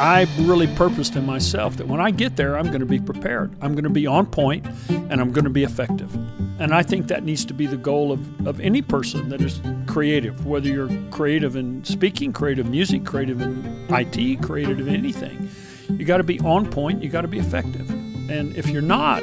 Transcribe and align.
I 0.00 0.26
really 0.38 0.66
purposed 0.66 1.14
in 1.14 1.26
myself 1.26 1.76
that 1.76 1.86
when 1.86 2.00
I 2.00 2.10
get 2.10 2.36
there, 2.36 2.56
I'm 2.56 2.68
going 2.68 2.80
to 2.80 2.86
be 2.86 2.98
prepared. 2.98 3.52
I'm 3.60 3.74
going 3.74 3.84
to 3.84 3.90
be 3.90 4.06
on 4.06 4.24
point 4.24 4.64
and 4.88 5.20
I'm 5.20 5.30
going 5.30 5.44
to 5.44 5.50
be 5.50 5.62
effective. 5.62 6.14
And 6.58 6.74
I 6.74 6.82
think 6.82 7.08
that 7.08 7.22
needs 7.22 7.44
to 7.44 7.52
be 7.52 7.66
the 7.66 7.76
goal 7.76 8.10
of, 8.10 8.46
of 8.46 8.60
any 8.60 8.80
person 8.80 9.28
that 9.28 9.42
is 9.42 9.60
creative, 9.86 10.46
whether 10.46 10.70
you're 10.70 10.88
creative 11.10 11.54
in 11.54 11.84
speaking, 11.84 12.32
creative 12.32 12.64
music, 12.64 13.04
creative 13.04 13.42
in 13.42 13.86
IT, 13.90 14.40
creative 14.40 14.80
in 14.80 14.88
anything. 14.88 15.50
You 15.90 16.06
got 16.06 16.16
to 16.16 16.24
be 16.24 16.40
on 16.40 16.70
point, 16.70 17.02
you 17.02 17.10
got 17.10 17.22
to 17.22 17.28
be 17.28 17.38
effective. 17.38 17.90
And 18.30 18.56
if 18.56 18.70
you're 18.70 18.80
not, 18.80 19.22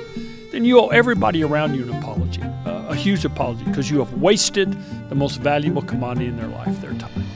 then 0.51 0.64
you 0.64 0.79
owe 0.79 0.89
everybody 0.89 1.43
around 1.43 1.73
you 1.73 1.91
an 1.91 1.97
apology, 1.97 2.43
uh, 2.43 2.89
a 2.89 2.96
huge 2.96 3.25
apology, 3.25 3.64
because 3.64 3.89
you 3.89 3.97
have 3.97 4.14
wasted 4.21 4.78
the 5.09 5.15
most 5.15 5.37
valuable 5.37 5.82
commodity 5.82 6.28
in 6.28 6.37
their 6.37 6.50
life, 6.50 6.79
their 6.82 6.93
time. 6.93 7.26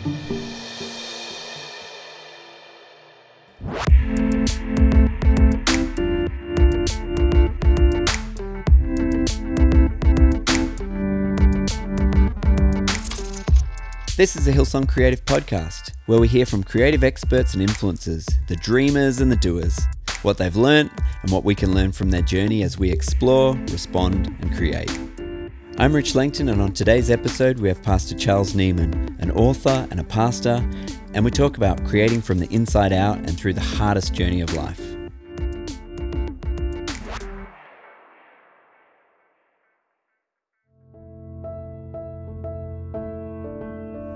This 14.22 14.36
is 14.36 14.48
a 14.48 14.52
Hillsong 14.52 14.88
Creative 14.88 15.26
Podcast, 15.26 15.94
where 16.06 16.20
we 16.20 16.28
hear 16.28 16.46
from 16.46 16.64
creative 16.64 17.04
experts 17.04 17.56
and 17.56 17.68
influencers, 17.68 18.30
the 18.48 18.56
dreamers 18.56 19.20
and 19.20 19.32
the 19.32 19.36
doers, 19.36 19.80
what 20.22 20.38
they've 20.38 20.56
learnt, 20.56 20.92
and 21.24 21.32
what 21.32 21.44
we 21.44 21.56
can 21.56 21.74
learn 21.74 21.92
from 21.92 22.12
their 22.12 22.22
journey 22.22 22.62
as 22.62 22.78
we 22.78 22.92
explore, 22.92 23.56
respond, 23.72 24.28
and 24.28 24.56
create. 24.56 24.96
I'm 25.80 25.92
Rich 25.92 26.14
Langton, 26.14 26.50
and 26.50 26.62
on 26.62 26.72
today's 26.72 27.10
episode, 27.10 27.58
we 27.58 27.68
have 27.70 27.82
Pastor 27.82 28.16
Charles 28.16 28.54
Nieman, 28.54 29.20
an 29.20 29.32
author 29.32 29.88
and 29.90 30.00
a 30.00 30.04
pastor, 30.04 30.64
and 31.16 31.26
we 31.26 31.32
talk 31.32 31.58
about 31.58 31.84
creating 31.84 32.22
from 32.22 32.38
the 32.38 32.54
inside 32.54 32.94
out 32.94 33.18
and 33.18 33.36
through 33.36 33.54
the 33.54 33.62
hardest 33.62 34.14
journey 34.14 34.42
of 34.42 34.54
life. 34.54 34.91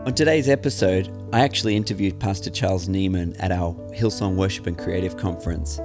On 0.05 0.13
today's 0.13 0.47
episode, 0.47 1.11
I 1.33 1.39
actually 1.39 1.75
interviewed 1.75 2.19
Pastor 2.19 2.51
Charles 2.51 2.87
Nieman 2.87 3.35
at 3.39 3.51
our 3.51 3.73
Hillsong 3.91 4.35
Worship 4.35 4.67
and 4.67 4.77
Creative 4.77 5.17
Conference. 5.17 5.79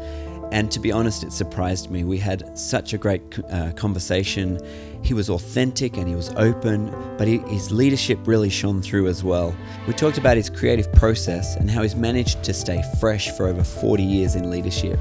And 0.52 0.70
to 0.72 0.78
be 0.78 0.92
honest, 0.92 1.24
it 1.24 1.32
surprised 1.32 1.90
me. 1.90 2.04
We 2.04 2.18
had 2.18 2.58
such 2.58 2.92
a 2.92 2.98
great 2.98 3.22
uh, 3.50 3.72
conversation. 3.72 4.60
He 5.02 5.14
was 5.14 5.30
authentic 5.30 5.96
and 5.96 6.06
he 6.06 6.14
was 6.14 6.34
open, 6.36 6.90
but 7.16 7.28
he, 7.28 7.38
his 7.48 7.72
leadership 7.72 8.18
really 8.26 8.50
shone 8.50 8.82
through 8.82 9.08
as 9.08 9.24
well. 9.24 9.56
We 9.86 9.94
talked 9.94 10.18
about 10.18 10.36
his 10.36 10.50
creative 10.50 10.92
process 10.92 11.56
and 11.56 11.70
how 11.70 11.80
he's 11.80 11.96
managed 11.96 12.42
to 12.42 12.52
stay 12.52 12.82
fresh 13.00 13.30
for 13.38 13.46
over 13.46 13.64
40 13.64 14.02
years 14.02 14.34
in 14.34 14.50
leadership. 14.50 15.00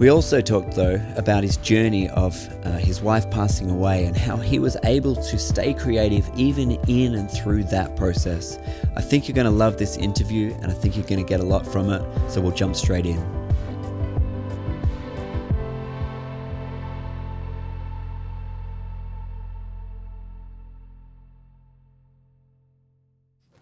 We 0.00 0.08
also 0.08 0.40
talked, 0.40 0.76
though, 0.76 0.98
about 1.16 1.42
his 1.42 1.58
journey 1.58 2.08
of 2.08 2.34
uh, 2.64 2.78
his 2.78 3.02
wife 3.02 3.30
passing 3.30 3.70
away 3.70 4.06
and 4.06 4.16
how 4.16 4.38
he 4.38 4.58
was 4.58 4.78
able 4.84 5.14
to 5.14 5.38
stay 5.38 5.74
creative 5.74 6.26
even 6.34 6.72
in 6.88 7.16
and 7.16 7.30
through 7.30 7.64
that 7.64 7.96
process. 7.96 8.58
I 8.96 9.02
think 9.02 9.28
you're 9.28 9.34
going 9.34 9.44
to 9.44 9.50
love 9.50 9.76
this 9.76 9.98
interview 9.98 10.56
and 10.62 10.72
I 10.72 10.74
think 10.74 10.96
you're 10.96 11.04
going 11.04 11.22
to 11.22 11.28
get 11.28 11.40
a 11.40 11.44
lot 11.44 11.66
from 11.66 11.90
it, 11.90 12.02
so 12.30 12.40
we'll 12.40 12.52
jump 12.52 12.76
straight 12.76 13.04
in. 13.04 13.39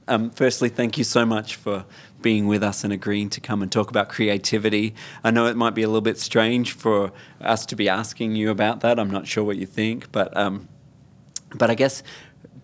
Um, 0.09 0.31
firstly, 0.31 0.71
thank 0.71 0.97
you 0.97 1.05
so 1.05 1.27
much 1.27 1.57
for 1.57 1.85
being 2.23 2.47
with 2.47 2.63
us 2.63 2.83
and 2.83 2.93
agreeing 2.93 3.29
to 3.31 3.41
come 3.41 3.63
and 3.63 3.71
talk 3.71 3.91
about 3.91 4.09
creativity. 4.09 4.95
I 5.23 5.31
know 5.31 5.47
it 5.47 5.57
might 5.57 5.75
be 5.75 5.83
a 5.83 5.87
little 5.87 6.01
bit 6.01 6.19
strange 6.19 6.73
for 6.73 7.13
us 7.41 7.67
to 7.67 7.77
be 7.77 7.89
asking 7.89 8.35
you 8.35 8.51
about 8.51 8.81
that. 8.81 8.99
I'm 8.99 9.11
not 9.11 9.27
sure 9.27 9.45
what 9.45 9.57
you 9.59 9.67
think, 9.67 10.11
but 10.11 10.35
um, 10.37 10.69
but 11.55 11.71
I 11.71 11.75
guess 11.75 12.03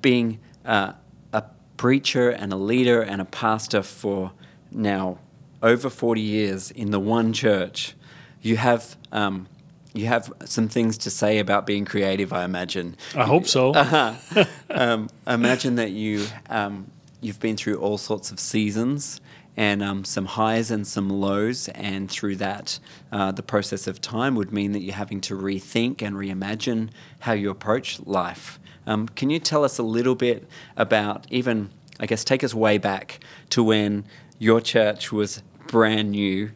being 0.03 0.41
uh, 0.65 0.93
a 1.33 1.45
preacher 1.77 2.31
and 2.31 2.53
a 2.53 2.57
leader 2.57 3.03
and 3.03 3.21
a 3.21 3.27
pastor 3.27 3.83
for 3.83 4.33
now 4.71 5.19
over 5.63 5.89
40 5.89 6.21
years 6.21 6.71
in 6.71 6.91
the 6.91 7.01
one 7.01 7.33
church, 7.33 7.95
you 8.41 8.57
have. 8.57 8.97
Um, 9.13 9.49
you 9.97 10.07
have 10.07 10.33
some 10.45 10.69
things 10.69 10.99
to 10.99 11.09
say 11.09 11.39
about 11.39 11.67
being 11.67 11.85
creative, 11.85 12.33
I 12.33 12.43
imagine. 12.45 12.97
I 13.15 13.27
hope 13.27 13.47
so. 13.47 13.73
Uh-huh. 13.77 14.45
um, 14.71 15.09
imagine 15.25 15.77
that 15.77 15.93
you 15.93 16.27
um, 16.51 16.91
you've 17.25 17.41
been 17.41 17.57
through 17.57 17.77
all 17.77 17.99
sorts 17.99 18.31
of 18.31 18.39
seasons 18.39 19.21
and 19.57 19.83
um, 19.83 20.05
some 20.05 20.27
highs 20.27 20.71
and 20.71 20.87
some 20.87 21.09
lows, 21.09 21.69
and 21.69 22.11
through 22.11 22.37
that, 22.37 22.79
uh, 23.13 23.31
the 23.31 23.43
process 23.43 23.87
of 23.87 24.01
time 24.01 24.35
would 24.35 24.53
mean 24.53 24.73
that 24.73 24.81
you're 24.81 24.95
having 24.95 25.21
to 25.21 25.35
rethink 25.37 26.03
and 26.03 26.17
reimagine 26.17 26.91
how 27.21 27.33
you 27.33 27.51
approach 27.51 28.01
life. 28.01 28.59
Um, 28.87 29.09
can 29.09 29.31
you 29.31 29.39
tell 29.39 29.65
us 29.65 29.79
a 29.79 29.83
little 29.83 30.17
bit 30.17 30.49
about 30.77 31.27
even, 31.31 31.71
I 32.01 32.07
guess, 32.07 32.25
take 32.25 32.43
us 32.43 32.53
way 32.53 32.79
back 32.79 33.21
to 33.51 33.63
when 33.63 34.05
your 34.41 34.61
church 34.61 35.13
was 35.13 35.43
brand 35.69 36.11
new, 36.11 36.51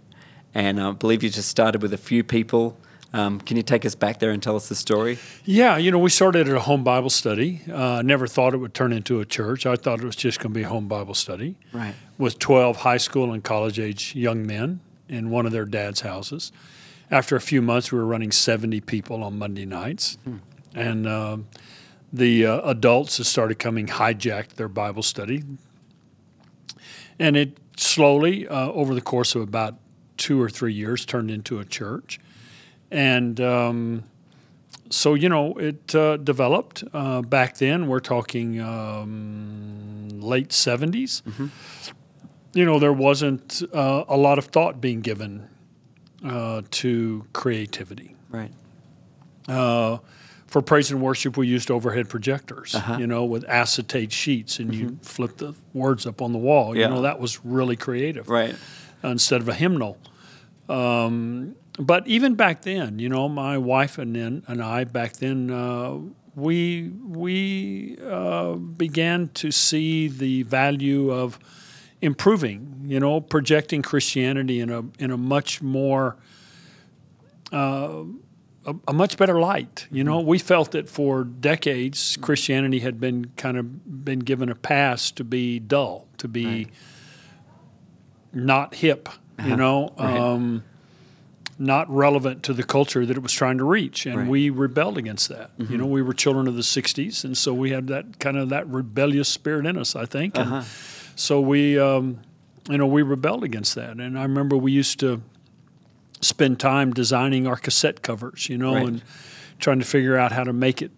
and 0.52 0.80
I 0.80 0.90
believe 0.90 1.22
you 1.22 1.30
just 1.30 1.48
started 1.48 1.82
with 1.82 1.92
a 1.92 1.98
few 1.98 2.24
people. 2.24 2.76
Um, 3.12 3.40
can 3.40 3.56
you 3.56 3.62
take 3.62 3.86
us 3.86 3.94
back 3.94 4.18
there 4.18 4.30
and 4.30 4.42
tell 4.42 4.56
us 4.56 4.68
the 4.68 4.74
story? 4.74 5.18
Yeah, 5.44 5.78
you 5.78 5.90
know, 5.90 5.98
we 5.98 6.10
started 6.10 6.46
at 6.46 6.54
a 6.54 6.60
home 6.60 6.84
Bible 6.84 7.08
study. 7.08 7.62
Uh, 7.72 8.02
never 8.04 8.26
thought 8.26 8.52
it 8.52 8.58
would 8.58 8.74
turn 8.74 8.92
into 8.92 9.20
a 9.20 9.24
church. 9.24 9.64
I 9.64 9.76
thought 9.76 10.00
it 10.00 10.04
was 10.04 10.16
just 10.16 10.40
going 10.40 10.52
to 10.52 10.58
be 10.58 10.64
a 10.64 10.68
home 10.68 10.88
Bible 10.88 11.14
study. 11.14 11.56
Right. 11.72 11.94
With 12.18 12.38
12 12.38 12.78
high 12.78 12.98
school 12.98 13.32
and 13.32 13.42
college 13.42 13.80
age 13.80 14.14
young 14.14 14.46
men 14.46 14.80
in 15.08 15.30
one 15.30 15.46
of 15.46 15.52
their 15.52 15.64
dad's 15.64 16.02
houses. 16.02 16.52
After 17.10 17.34
a 17.34 17.40
few 17.40 17.62
months, 17.62 17.90
we 17.90 17.98
were 17.98 18.04
running 18.04 18.30
70 18.30 18.82
people 18.82 19.24
on 19.24 19.38
Monday 19.38 19.64
nights. 19.64 20.18
Hmm. 20.24 20.36
And 20.74 21.06
uh, 21.06 21.38
the 22.12 22.44
uh, 22.44 22.60
adults 22.70 23.16
that 23.16 23.24
started 23.24 23.58
coming 23.58 23.86
hijacked 23.86 24.54
their 24.54 24.68
Bible 24.68 25.02
study. 25.02 25.44
And 27.18 27.38
it 27.38 27.56
slowly, 27.78 28.46
uh, 28.46 28.70
over 28.70 28.94
the 28.94 29.00
course 29.00 29.34
of 29.34 29.40
about 29.40 29.76
two 30.18 30.40
or 30.42 30.50
three 30.50 30.74
years, 30.74 31.06
turned 31.06 31.30
into 31.30 31.58
a 31.58 31.64
church 31.64 32.20
and 32.90 33.40
um, 33.40 34.04
so 34.90 35.14
you 35.14 35.28
know 35.28 35.54
it 35.54 35.94
uh, 35.94 36.16
developed 36.16 36.84
uh, 36.92 37.22
back 37.22 37.58
then. 37.58 37.86
We're 37.86 38.00
talking 38.00 38.60
um, 38.60 40.08
late 40.20 40.50
70s. 40.50 41.22
Mm-hmm. 41.22 41.46
You 42.54 42.64
know, 42.64 42.78
there 42.78 42.92
wasn't 42.92 43.62
uh, 43.72 44.04
a 44.08 44.16
lot 44.16 44.38
of 44.38 44.46
thought 44.46 44.80
being 44.80 45.00
given 45.00 45.48
uh, 46.24 46.62
to 46.70 47.26
creativity. 47.32 48.16
Right. 48.30 48.52
Uh, 49.46 49.98
for 50.46 50.62
praise 50.62 50.90
and 50.90 51.02
worship, 51.02 51.36
we 51.36 51.46
used 51.46 51.70
overhead 51.70 52.08
projectors, 52.08 52.74
uh-huh. 52.74 52.96
you 52.98 53.06
know, 53.06 53.24
with 53.24 53.44
acetate 53.48 54.12
sheets, 54.12 54.58
and 54.58 54.70
mm-hmm. 54.70 54.80
you 54.80 54.98
flip 55.02 55.36
the 55.36 55.54
words 55.74 56.06
up 56.06 56.22
on 56.22 56.32
the 56.32 56.38
wall. 56.38 56.74
Yeah. 56.74 56.88
You 56.88 56.94
know, 56.94 57.02
that 57.02 57.20
was 57.20 57.44
really 57.44 57.76
creative. 57.76 58.28
Right. 58.28 58.56
instead 59.04 59.42
of 59.42 59.48
a 59.48 59.54
hymnal. 59.54 59.98
Um, 60.68 61.54
but 61.78 62.06
even 62.06 62.34
back 62.34 62.62
then, 62.62 62.98
you 62.98 63.08
know, 63.08 63.28
my 63.28 63.56
wife 63.56 63.98
and 63.98 64.14
then 64.14 64.42
and 64.48 64.62
I 64.62 64.84
back 64.84 65.14
then, 65.14 65.50
uh, 65.50 65.98
we 66.34 66.88
we 66.88 67.98
uh, 68.04 68.54
began 68.54 69.28
to 69.34 69.50
see 69.50 70.08
the 70.08 70.42
value 70.42 71.12
of 71.12 71.38
improving, 72.00 72.84
you 72.86 72.98
know, 72.98 73.20
projecting 73.20 73.82
Christianity 73.82 74.60
in 74.60 74.70
a 74.70 74.84
in 74.98 75.10
a 75.10 75.16
much 75.16 75.62
more 75.62 76.16
uh, 77.52 78.04
a, 78.66 78.74
a, 78.88 78.92
much 78.92 79.16
better 79.16 79.40
light. 79.40 79.86
You 79.90 80.04
know, 80.04 80.20
we 80.20 80.38
felt 80.38 80.72
that 80.72 80.88
for 80.88 81.24
decades 81.24 82.18
Christianity 82.20 82.80
had 82.80 83.00
been 83.00 83.26
kind 83.36 83.56
of 83.56 84.04
been 84.04 84.18
given 84.18 84.48
a 84.48 84.54
pass 84.54 85.10
to 85.12 85.24
be 85.24 85.60
dull, 85.60 86.08
to 86.18 86.28
be 86.28 86.44
right. 86.44 86.70
not 88.32 88.74
hip. 88.74 89.08
Uh-huh. 89.08 89.48
You 89.48 89.56
know. 89.56 89.94
Right. 89.96 90.62
Not 91.60 91.90
relevant 91.90 92.44
to 92.44 92.52
the 92.52 92.62
culture 92.62 93.04
that 93.04 93.16
it 93.16 93.22
was 93.22 93.32
trying 93.32 93.58
to 93.58 93.64
reach, 93.64 94.06
and 94.06 94.16
right. 94.16 94.28
we 94.28 94.50
rebelled 94.50 94.96
against 94.96 95.28
that. 95.28 95.56
Mm-hmm. 95.58 95.72
You 95.72 95.78
know, 95.78 95.86
we 95.86 96.02
were 96.02 96.12
children 96.12 96.46
of 96.46 96.54
the 96.54 96.62
'60s, 96.62 97.24
and 97.24 97.36
so 97.36 97.52
we 97.52 97.70
had 97.70 97.88
that 97.88 98.20
kind 98.20 98.36
of 98.36 98.50
that 98.50 98.68
rebellious 98.68 99.28
spirit 99.28 99.66
in 99.66 99.76
us, 99.76 99.96
I 99.96 100.06
think. 100.06 100.38
Uh-huh. 100.38 100.62
so 101.16 101.40
we, 101.40 101.78
um, 101.78 102.20
you 102.70 102.78
know, 102.78 102.86
we 102.86 103.02
rebelled 103.02 103.42
against 103.42 103.74
that. 103.74 103.96
And 103.96 104.16
I 104.18 104.22
remember 104.22 104.56
we 104.56 104.70
used 104.70 105.00
to 105.00 105.20
spend 106.20 106.60
time 106.60 106.92
designing 106.92 107.46
our 107.46 107.56
cassette 107.56 108.02
covers, 108.02 108.48
you 108.48 108.58
know, 108.58 108.74
right. 108.74 108.86
and 108.86 109.02
trying 109.58 109.78
to 109.78 109.84
figure 109.84 110.16
out 110.16 110.32
how 110.32 110.44
to 110.44 110.52
make 110.52 110.82
it 110.82 110.90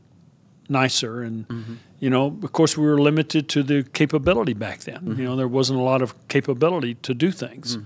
nicer. 0.68 1.22
And 1.22 1.48
mm-hmm. 1.48 1.74
you 1.98 2.10
know, 2.10 2.38
of 2.42 2.52
course, 2.52 2.76
we 2.76 2.86
were 2.86 3.00
limited 3.00 3.48
to 3.50 3.62
the 3.62 3.82
capability 3.82 4.54
back 4.54 4.80
then. 4.80 5.00
Mm-hmm. 5.00 5.20
You 5.20 5.24
know, 5.24 5.36
there 5.36 5.48
wasn't 5.48 5.78
a 5.78 5.82
lot 5.82 6.02
of 6.02 6.14
capability 6.28 6.94
to 6.94 7.14
do 7.14 7.30
things. 7.30 7.76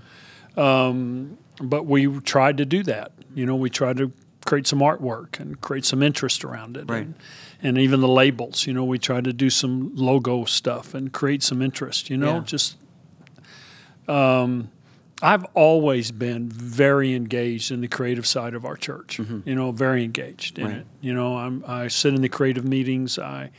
Mm. 0.56 0.58
Um, 0.58 1.38
but 1.60 1.86
we 1.86 2.20
tried 2.20 2.58
to 2.58 2.64
do 2.64 2.82
that. 2.84 3.12
You 3.34 3.46
know, 3.46 3.56
we 3.56 3.70
tried 3.70 3.96
to 3.98 4.12
create 4.44 4.66
some 4.66 4.80
artwork 4.80 5.40
and 5.40 5.60
create 5.60 5.84
some 5.84 6.02
interest 6.02 6.44
around 6.44 6.76
it. 6.76 6.84
Right. 6.88 7.02
And, 7.06 7.14
and 7.62 7.78
even 7.78 8.00
the 8.00 8.08
labels, 8.08 8.66
you 8.66 8.74
know, 8.74 8.84
we 8.84 8.98
tried 8.98 9.24
to 9.24 9.32
do 9.32 9.48
some 9.50 9.94
logo 9.94 10.44
stuff 10.44 10.94
and 10.94 11.12
create 11.12 11.42
some 11.42 11.62
interest, 11.62 12.10
you 12.10 12.16
know, 12.16 12.34
yeah. 12.34 12.40
just 12.44 12.76
um, 14.06 14.70
I've 15.22 15.44
always 15.54 16.10
been 16.10 16.48
very 16.50 17.14
engaged 17.14 17.70
in 17.70 17.80
the 17.80 17.88
creative 17.88 18.26
side 18.26 18.54
of 18.54 18.64
our 18.64 18.76
church. 18.76 19.18
You 19.18 19.54
know, 19.54 19.70
very 19.72 20.04
engaged 20.04 20.58
in 20.58 20.66
Right. 20.66 20.76
it. 20.78 20.86
You 21.00 21.14
know, 21.14 21.38
I'm, 21.38 21.64
I 21.66 21.88
sit 21.88 22.14
in 22.14 22.20
the 22.20 22.28
creative 22.28 22.64
meetings. 22.64 23.18
I 23.18 23.50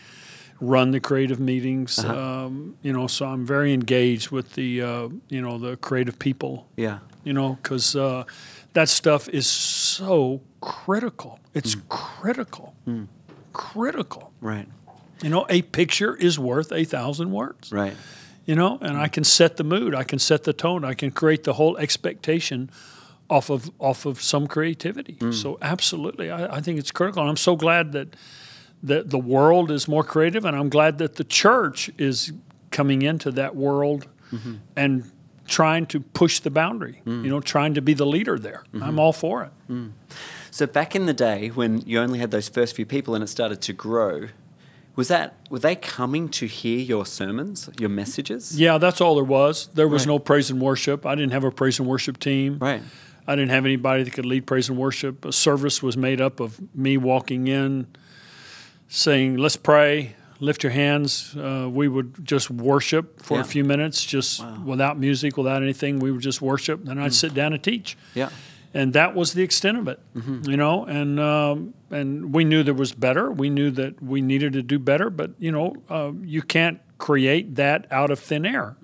run 0.62 0.92
the 0.92 1.00
creative 1.00 1.40
meetings. 1.40 1.98
Um, 2.04 2.78
you 2.84 2.94
know, 2.94 3.08
so 3.08 3.26
I'm 3.26 3.46
very 3.46 3.74
engaged 3.74 4.30
with 4.30 4.54
the 4.54 4.82
uh, 4.82 5.10
you 5.30 5.42
know 5.42 5.58
the 5.58 5.78
creative 5.78 6.20
people. 6.20 6.68
Yeah. 6.76 7.00
You 7.26 7.34
know, 7.34 7.58
because 7.62 7.96
uh, 7.96 8.24
that 8.74 8.88
stuff 8.88 9.28
is 9.30 9.48
so 9.48 10.42
critical. 10.62 11.40
It's 11.54 11.76
mm. 11.76 11.88
critical, 11.90 12.76
mm. 12.88 13.08
critical. 13.54 14.32
Right. 14.42 14.68
You 15.24 15.30
know, 15.30 15.46
a 15.50 15.62
picture 15.62 16.16
is 16.16 16.38
worth 16.38 16.72
a 16.72 16.84
thousand 16.84 17.32
words 17.32 17.72
Right. 17.72 17.96
you 18.46 18.54
know 18.54 18.78
and 18.82 18.98
i 18.98 19.08
can 19.08 19.24
set 19.24 19.58
the 19.58 19.64
mood 19.64 19.96
i 19.96 20.04
can 20.04 20.20
set 20.20 20.44
the 20.44 20.54
tone 20.54 20.86
i 20.86 20.94
can 20.94 21.10
create 21.10 21.46
the 21.46 21.54
whole 21.54 21.78
expectation 21.78 22.70
off 23.30 23.50
of 23.50 23.72
off 23.80 24.06
of 24.06 24.22
some 24.22 24.46
creativity 24.46 25.16
mm. 25.16 25.34
so 25.34 25.58
absolutely 25.62 26.30
I, 26.30 26.58
I 26.58 26.62
think 26.62 26.78
it's 26.78 26.92
critical 26.92 27.22
and 27.22 27.30
i'm 27.30 27.38
so 27.38 27.56
glad 27.56 27.94
that 27.94 28.16
that 28.84 29.10
the 29.10 29.18
world 29.18 29.72
is 29.72 29.88
more 29.88 30.04
creative 30.04 30.46
and 30.46 30.56
i'm 30.56 30.70
glad 30.70 30.98
that 31.00 31.16
the 31.16 31.24
church 31.24 31.90
is 31.98 32.34
coming 32.70 33.02
into 33.02 33.32
that 33.32 33.56
world 33.56 34.08
mm-hmm. 34.32 34.56
and 34.76 35.10
trying 35.48 35.86
to 35.86 36.00
push 36.00 36.40
the 36.40 36.50
boundary 36.50 37.02
mm. 37.06 37.24
you 37.24 37.30
know 37.30 37.40
trying 37.40 37.74
to 37.74 37.82
be 37.82 37.94
the 37.94 38.06
leader 38.06 38.38
there. 38.40 38.64
Mm-hmm. 38.74 38.84
I'm 38.84 39.00
all 39.00 39.14
for 39.14 39.44
it. 39.44 39.52
Mm. 39.70 39.92
So 40.52 40.66
back 40.66 40.96
in 40.96 41.06
the 41.06 41.14
day 41.14 41.50
when 41.50 41.82
you 41.82 42.00
only 42.00 42.20
had 42.20 42.32
those 42.32 42.50
first 42.50 42.76
few 42.76 42.86
people 42.86 43.14
and 43.16 43.24
it 43.24 43.28
started 43.28 43.62
to 43.62 43.74
grow, 43.74 44.28
was 44.96 45.08
that 45.10 45.36
were 45.50 45.60
they 45.60 45.76
coming 45.76 46.30
to 46.30 46.46
hear 46.48 46.80
your 46.80 47.06
sermons, 47.06 47.70
your 47.80 47.90
messages? 47.90 48.60
yeah 48.60 48.78
that's 48.78 49.02
all 49.02 49.16
there 49.16 49.24
was. 49.24 49.68
There 49.74 49.88
was 49.88 50.04
Right. 50.04 50.14
no 50.14 50.20
praise 50.20 50.50
and 50.50 50.62
worship. 50.62 51.06
I 51.06 51.16
didn't 51.16 51.34
have 51.34 51.44
a 51.44 51.52
praise 51.52 51.80
and 51.80 51.88
worship 51.88 52.20
team. 52.20 52.58
Right. 52.60 52.82
I 53.28 53.36
didn't 53.36 53.52
have 53.52 53.66
anybody 53.66 54.04
that 54.04 54.14
could 54.14 54.26
lead 54.26 54.46
praise 54.46 54.70
and 54.70 54.78
worship. 54.78 55.26
A 55.26 55.32
service 55.32 55.82
was 55.84 55.98
made 55.98 56.22
up 56.22 56.40
of 56.40 56.60
me 56.76 56.96
walking 56.96 57.48
in, 57.48 57.88
saying, 58.88 59.38
"Let's 59.38 59.58
pray, 59.58 60.16
lift 60.40 60.64
your 60.64 60.72
hands." 60.72 61.36
Uh, 61.36 61.70
we 61.72 61.88
would 61.88 62.26
just 62.26 62.50
worship 62.52 63.22
for 63.22 63.36
Yeah. 63.36 63.42
a 63.42 63.44
few 63.46 63.64
minutes, 63.64 64.06
just 64.06 64.44
without 64.66 65.00
music, 65.00 65.38
without 65.38 65.62
anything. 65.64 66.00
We 66.00 66.12
would 66.12 66.22
just 66.22 66.42
worship. 66.42 66.88
and 66.88 67.00
I'd 67.02 67.14
sit 67.14 67.34
down 67.34 67.54
and 67.54 67.62
teach, 67.64 67.98
Yeah. 68.14 68.30
and 68.74 68.94
that 68.94 69.16
was 69.16 69.34
the 69.34 69.44
extent 69.44 69.78
of 69.78 69.88
it, 69.88 70.00
you 70.44 70.58
know. 70.58 70.86
And 70.86 71.20
um, 71.20 71.74
and 71.92 72.34
we 72.34 72.44
knew 72.44 72.64
there 72.64 72.74
was 72.74 72.92
better. 72.94 73.32
We 73.32 73.50
knew 73.50 73.72
that 73.72 74.02
we 74.04 74.22
needed 74.22 74.54
to 74.54 74.62
do 74.64 74.80
better, 74.80 75.10
but 75.10 75.32
you 75.40 75.52
know, 75.52 75.76
uh, 75.90 76.12
you 76.24 76.42
can't 76.42 76.80
create 76.98 77.56
that 77.56 77.88
out 77.92 78.12
of 78.12 78.20
thin 78.20 78.46
air. 78.46 78.76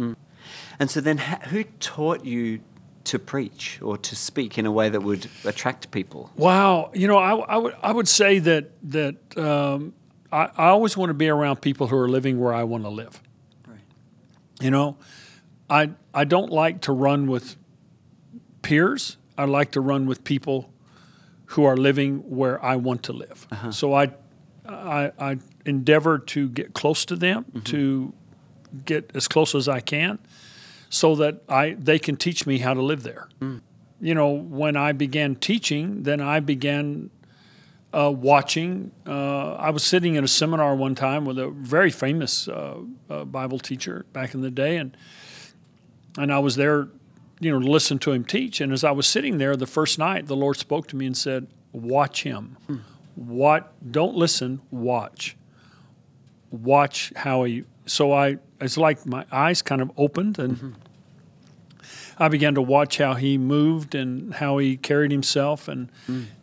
And 0.79 0.89
so 0.89 0.99
then 1.01 1.17
ha- 1.19 1.39
who 1.49 1.63
taught 1.79 2.25
you 2.25 2.59
to 3.03 3.17
preach 3.19 3.79
or 3.81 3.97
to 3.97 4.15
speak 4.15 4.57
in 4.57 4.65
a 4.65 4.71
way 4.71 4.89
that 4.89 5.01
would 5.01 5.27
attract 5.45 5.89
people? 5.91 6.29
Wow, 6.35 6.91
you 6.93 7.07
know, 7.07 7.17
I, 7.17 7.33
I 7.35 7.57
would 7.57 7.75
I 7.83 7.91
would 7.91 8.07
say 8.07 8.39
that 8.39 8.71
that 8.91 9.15
um, 9.37 9.93
I, 10.31 10.49
I 10.57 10.67
always 10.67 10.95
want 10.95 11.09
to 11.09 11.13
be 11.13 11.29
around 11.29 11.61
people 11.61 11.87
who 11.87 11.97
are 11.97 12.07
living 12.07 12.39
where 12.39 12.53
I 12.53 12.63
want 12.63 12.83
to 12.83 12.89
live. 12.89 13.21
Right. 13.67 13.79
You 14.59 14.71
know, 14.71 14.97
I 15.69 15.91
I 16.13 16.23
don't 16.25 16.51
like 16.51 16.81
to 16.81 16.91
run 16.91 17.27
with 17.27 17.55
peers. 18.61 19.17
I 19.37 19.45
like 19.45 19.71
to 19.71 19.81
run 19.81 20.05
with 20.05 20.23
people 20.23 20.71
who 21.45 21.65
are 21.65 21.77
living 21.77 22.19
where 22.29 22.63
I 22.63 22.75
want 22.75 23.03
to 23.03 23.13
live. 23.13 23.47
Uh-huh. 23.51 23.71
So 23.71 23.93
I, 23.93 24.11
I 24.67 25.11
I 25.19 25.37
endeavor 25.65 26.19
to 26.19 26.49
get 26.49 26.73
close 26.73 27.05
to 27.05 27.15
them, 27.15 27.45
mm-hmm. 27.45 27.59
to 27.61 28.13
get 28.85 29.11
as 29.13 29.27
close 29.27 29.55
as 29.55 29.67
I 29.67 29.79
can, 29.79 30.19
so 30.89 31.15
that 31.15 31.41
I 31.49 31.71
they 31.71 31.99
can 31.99 32.15
teach 32.15 32.45
me 32.45 32.59
how 32.59 32.73
to 32.73 32.81
live 32.81 33.03
there. 33.03 33.27
Mm. 33.41 33.61
You 33.99 34.15
know, 34.15 34.29
when 34.29 34.75
I 34.75 34.93
began 34.93 35.35
teaching, 35.35 36.03
then 36.03 36.21
I 36.21 36.39
began 36.39 37.09
uh, 37.93 38.11
watching. 38.15 38.91
Uh, 39.05 39.53
I 39.53 39.69
was 39.69 39.83
sitting 39.83 40.15
in 40.15 40.23
a 40.23 40.27
seminar 40.27 40.75
one 40.75 40.95
time 40.95 41.25
with 41.25 41.37
a 41.37 41.49
very 41.49 41.89
famous 41.89 42.47
uh, 42.47 42.77
uh, 43.09 43.25
Bible 43.25 43.59
teacher 43.59 44.05
back 44.13 44.33
in 44.33 44.41
the 44.41 44.51
day, 44.51 44.77
and 44.77 44.95
and 46.17 46.31
I 46.31 46.39
was 46.39 46.55
there, 46.55 46.87
you 47.39 47.51
know, 47.51 47.59
to 47.59 47.69
listen 47.69 47.99
to 47.99 48.11
him 48.11 48.25
teach. 48.25 48.61
And 48.61 48.71
as 48.73 48.83
I 48.83 48.91
was 48.91 49.07
sitting 49.07 49.37
there 49.37 49.55
the 49.55 49.67
first 49.67 49.99
night, 49.99 50.27
the 50.27 50.35
Lord 50.35 50.57
spoke 50.57 50.87
to 50.87 50.95
me 50.95 51.05
and 51.05 51.15
said, 51.17 51.47
"Watch 51.71 52.23
him. 52.23 52.57
What? 53.15 53.73
Don't 53.91 54.15
listen. 54.15 54.61
Watch. 54.71 55.35
Watch 56.49 57.11
how 57.15 57.43
he." 57.43 57.63
So 57.85 58.13
I, 58.13 58.37
it's 58.59 58.77
like 58.77 59.05
my 59.05 59.25
eyes 59.31 59.61
kind 59.61 59.81
of 59.81 59.91
opened 59.97 60.39
and. 60.39 60.75
I 62.21 62.27
began 62.27 62.53
to 62.55 62.61
watch 62.61 62.99
how 62.99 63.15
he 63.15 63.37
moved 63.37 63.95
and 63.95 64.35
how 64.35 64.59
he 64.59 64.77
carried 64.77 65.11
himself, 65.11 65.67
and 65.67 65.89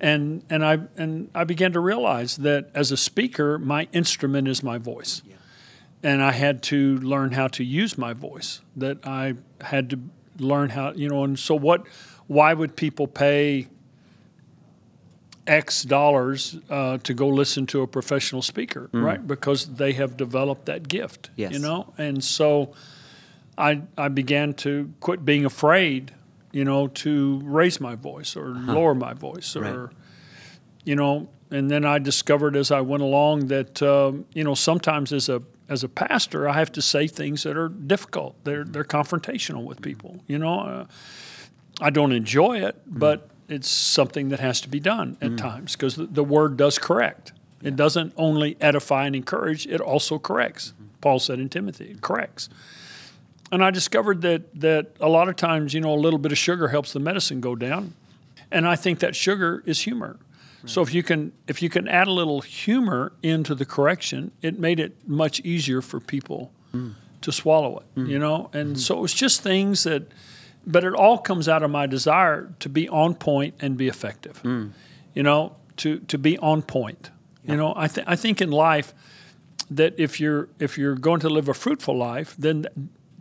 and 0.01 0.43
and 0.51 0.65
I 0.65 0.81
and 0.97 1.31
I 1.35 1.45
began 1.45 1.73
to 1.73 1.81
realize 1.81 2.39
that 2.39 2.69
as 2.75 2.91
a 2.91 2.97
speaker, 2.97 3.59
my 3.59 3.87
instrument 3.93 4.49
is 4.49 4.63
my 4.63 4.77
voice, 4.79 5.23
and 6.03 6.21
I 6.23 6.33
had 6.33 6.63
to 6.65 6.99
learn 6.99 7.33
how 7.33 7.47
to 7.49 7.63
use 7.65 7.97
my 7.97 8.13
voice. 8.13 8.61
That 8.77 9.07
I 9.07 9.35
had 9.61 9.89
to 9.91 9.99
learn 10.39 10.71
how, 10.71 10.93
you 10.93 11.09
know. 11.09 11.23
And 11.25 11.39
so, 11.39 11.55
what? 11.55 11.87
Why 12.27 12.55
would 12.55 12.75
people 12.75 13.07
pay 13.07 13.69
X 15.47 15.83
dollars 15.85 16.57
uh, 16.69 16.99
to 16.99 17.15
go 17.15 17.29
listen 17.29 17.67
to 17.67 17.83
a 17.83 17.87
professional 17.87 18.43
speaker, 18.43 18.91
right? 18.93 19.25
Because 19.27 19.67
they 19.77 19.93
have 19.95 20.17
developed 20.17 20.67
that 20.67 20.89
gift, 20.89 21.31
Yes. 21.37 21.53
you 21.53 21.59
know. 21.61 21.95
And 21.97 22.23
so, 22.23 22.75
I 23.59 23.83
I 23.97 24.09
began 24.09 24.55
to 24.55 24.93
quit 25.01 25.25
being 25.25 25.45
afraid, 25.45 26.13
you 26.53 26.65
know, 26.65 26.89
to 26.89 27.41
raise 27.45 27.81
my 27.81 27.95
voice 27.97 28.37
or 28.37 28.49
lower 28.49 28.95
my 28.95 29.13
voice 29.15 29.57
or, 29.57 29.63
Right. 29.63 29.97
you 30.85 30.95
know. 30.97 31.29
And 31.51 31.71
then 31.71 31.85
I 31.87 31.99
discovered 31.99 32.57
as 32.57 32.71
I 32.71 32.83
went 32.83 33.03
along 33.03 33.47
that 33.49 33.83
um, 33.83 34.27
you 34.35 34.45
know 34.45 34.55
sometimes 34.55 35.13
as 35.13 35.29
a 35.29 35.43
as 35.69 35.83
a 35.83 35.89
pastor 35.89 36.49
I 36.49 36.53
have 36.55 36.71
to 36.73 36.83
say 36.83 37.07
things 37.09 37.43
that 37.43 37.57
are 37.57 37.69
difficult. 37.71 38.37
They're 38.45 38.65
they're 38.65 38.85
confrontational 38.85 39.65
with 39.65 39.81
people. 39.83 40.21
You 40.27 40.39
know, 40.39 40.61
uh, 40.61 40.85
I 41.81 41.91
don't 41.91 42.13
enjoy 42.13 42.59
it, 42.59 42.77
but 42.87 43.31
it's 43.49 43.69
something 43.71 44.29
that 44.29 44.41
has 44.41 44.61
to 44.61 44.69
be 44.69 44.79
done 44.79 45.17
at 45.23 45.39
times 45.39 45.73
because 45.75 45.97
the, 45.97 46.05
the 46.07 46.25
word 46.25 46.59
does 46.59 46.79
correct. 46.79 47.33
It 47.63 47.77
doesn't 47.77 48.13
only 48.17 48.57
edify 48.61 49.07
and 49.07 49.17
encourage; 49.17 49.67
it 49.67 49.81
also 49.81 50.19
corrects. 50.19 50.75
Paul 51.01 51.19
said 51.19 51.41
in 51.41 51.49
Timothy, 51.49 51.93
it 51.93 52.01
corrects. 52.03 52.51
And 53.51 53.65
I 53.65 53.71
discovered 53.71 54.23
that 54.23 54.61
that 54.61 54.97
a 55.01 55.09
lot 55.09 55.29
of 55.29 55.37
times, 55.37 55.75
you 55.75 55.81
know, 55.81 55.95
a 55.95 55.97
little 55.97 56.19
bit 56.19 56.33
of 56.33 56.39
sugar 56.39 56.69
helps 56.69 56.93
the 56.93 57.01
medicine 57.01 57.41
go 57.41 57.55
down, 57.55 57.95
and 58.51 58.67
I 58.67 58.77
think 58.77 58.99
that 59.01 59.17
sugar 59.17 59.63
is 59.67 59.81
humor. 59.81 60.19
So 60.67 60.83
if 60.83 60.93
you 60.93 61.03
can 61.03 61.33
if 61.47 61.63
you 61.63 61.71
can 61.71 61.89
add 61.89 62.09
a 62.09 62.13
little 62.13 62.41
humor 62.41 63.13
into 63.23 63.55
the 63.55 63.65
correction, 63.65 64.33
it 64.43 64.59
made 64.59 64.81
it 64.81 64.97
much 65.07 65.41
easier 65.41 65.81
for 65.81 66.01
people 66.01 66.51
mm. 66.75 66.95
to 67.23 67.33
swallow 67.33 67.79
it. 67.79 68.01
Mm. 68.01 68.09
You 68.09 68.19
know, 68.19 68.51
and 68.53 68.71
mm-hmm. 68.71 68.77
so 68.77 68.99
it 68.99 69.01
was 69.01 69.15
just 69.15 69.43
things 69.43 69.85
that, 69.85 70.03
but 70.67 70.85
it 70.85 70.95
all 70.95 71.19
comes 71.19 71.49
out 71.49 71.63
of 71.63 71.71
my 71.71 71.87
desire 71.87 72.53
to 72.61 72.69
be 72.69 72.89
on 72.89 73.15
point 73.15 73.55
and 73.61 73.77
be 73.77 73.89
effective. 73.89 74.43
Mm. 74.43 74.73
You 75.15 75.23
know, 75.23 75.57
to 75.79 76.01
to 76.01 76.19
be 76.19 76.37
on 76.39 76.63
point. 76.63 77.11
You 77.45 77.57
know, 77.57 77.73
I 77.75 77.89
th- 77.89 78.07
I 78.07 78.15
think 78.15 78.43
in 78.43 78.51
life 78.51 78.93
that 79.71 79.95
if 79.99 80.21
you're 80.21 80.49
if 80.59 80.77
you're 80.77 80.97
going 80.97 81.21
to 81.21 81.31
live 81.31 81.49
a 81.49 81.55
fruitful 81.55 81.97
life, 81.97 82.35
then 82.37 82.67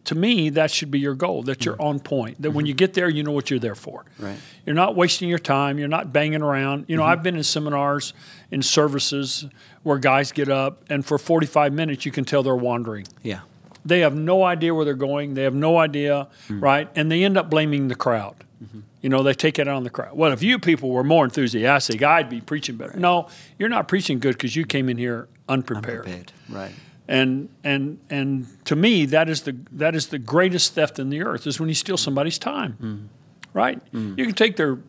to 0.07 0.15
me 0.15 0.49
that 0.51 0.71
should 0.71 0.89
be 0.89 0.99
your 0.99 1.15
goal. 1.15 1.43
That 1.43 1.65
you're 1.65 1.81
on 1.81 1.99
point. 1.99 2.41
That 2.41 2.51
when 2.51 2.63
mm-hmm. 2.63 2.69
you 2.69 2.73
get 2.73 2.93
there, 2.93 3.09
you 3.09 3.23
know 3.23 3.31
what 3.31 3.49
you're 3.49 3.59
there 3.59 3.75
for. 3.75 4.05
Right. 4.17 4.37
You're 4.65 4.75
not 4.75 4.95
wasting 4.95 5.27
your 5.29 5.39
time. 5.39 5.77
You're 5.77 5.89
not 5.89 6.13
banging 6.13 6.41
around. 6.41 6.85
You 6.87 6.95
know, 6.95 7.03
mm-hmm. 7.03 7.11
I've 7.11 7.23
been 7.23 7.35
in 7.35 7.43
seminars, 7.43 8.13
in 8.49 8.61
services 8.61 9.45
where 9.83 9.97
guys 9.97 10.31
get 10.31 10.49
up 10.49 10.83
and 10.89 11.05
for 11.05 11.17
45 11.17 11.73
minutes 11.73 12.05
you 12.05 12.11
can 12.11 12.23
tell 12.23 12.41
they're 12.41 12.55
wandering. 12.55 13.05
Yeah. 13.21 13.41
They 13.85 13.99
have 13.99 14.15
no 14.15 14.43
idea 14.43 14.73
where 14.73 14.85
they're 14.85 14.93
going. 14.93 15.33
They 15.33 15.43
have 15.43 15.53
no 15.53 15.77
idea, 15.77 16.27
mm. 16.47 16.61
right? 16.61 16.89
And 16.95 17.11
they 17.11 17.23
end 17.23 17.37
up 17.37 17.49
blaming 17.49 17.89
the 17.89 17.95
crowd. 17.95 18.35
Mm-hmm. 18.63 18.79
You 19.01 19.09
know, 19.09 19.23
they 19.23 19.33
take 19.33 19.59
it 19.59 19.67
on 19.67 19.83
the 19.83 19.89
crowd. 19.89 20.17
Well, 20.17 20.31
if 20.31 20.41
you 20.41 20.57
people 20.57 20.89
were 20.89 21.03
more 21.03 21.23
enthusiastic, 21.25 22.01
I'd 22.01 22.29
be 22.29 22.41
preaching 22.41 22.75
better. 22.75 22.97
No, 22.97 23.27
you're 23.59 23.69
not 23.69 23.87
preaching 23.87 24.19
good 24.19 24.33
because 24.33 24.55
you 24.55 24.65
came 24.65 24.89
in 24.89 24.97
here 24.97 25.27
unprepared. 25.47 26.03
Prepared. 26.03 26.31
Right. 26.49 26.71
And 27.07 27.49
and 27.63 27.99
and 28.09 28.47
to 28.65 28.75
me, 28.75 29.05
that 29.05 29.29
is 29.29 29.43
the 29.43 29.55
that 29.71 29.95
is 29.95 30.07
the 30.07 30.19
greatest 30.19 30.73
theft 30.73 30.99
in 30.99 31.09
the 31.09 31.21
earth 31.21 31.47
is 31.47 31.59
when 31.59 31.69
you 31.69 31.75
steal 31.75 31.97
somebody's 31.97 32.37
time, 32.37 32.77
mm. 32.81 33.07
right? 33.53 33.79
Mm. 33.93 34.17
You 34.17 34.25
can 34.25 34.35
take 34.35 34.57
their 34.57 34.79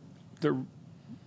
their 0.41 0.57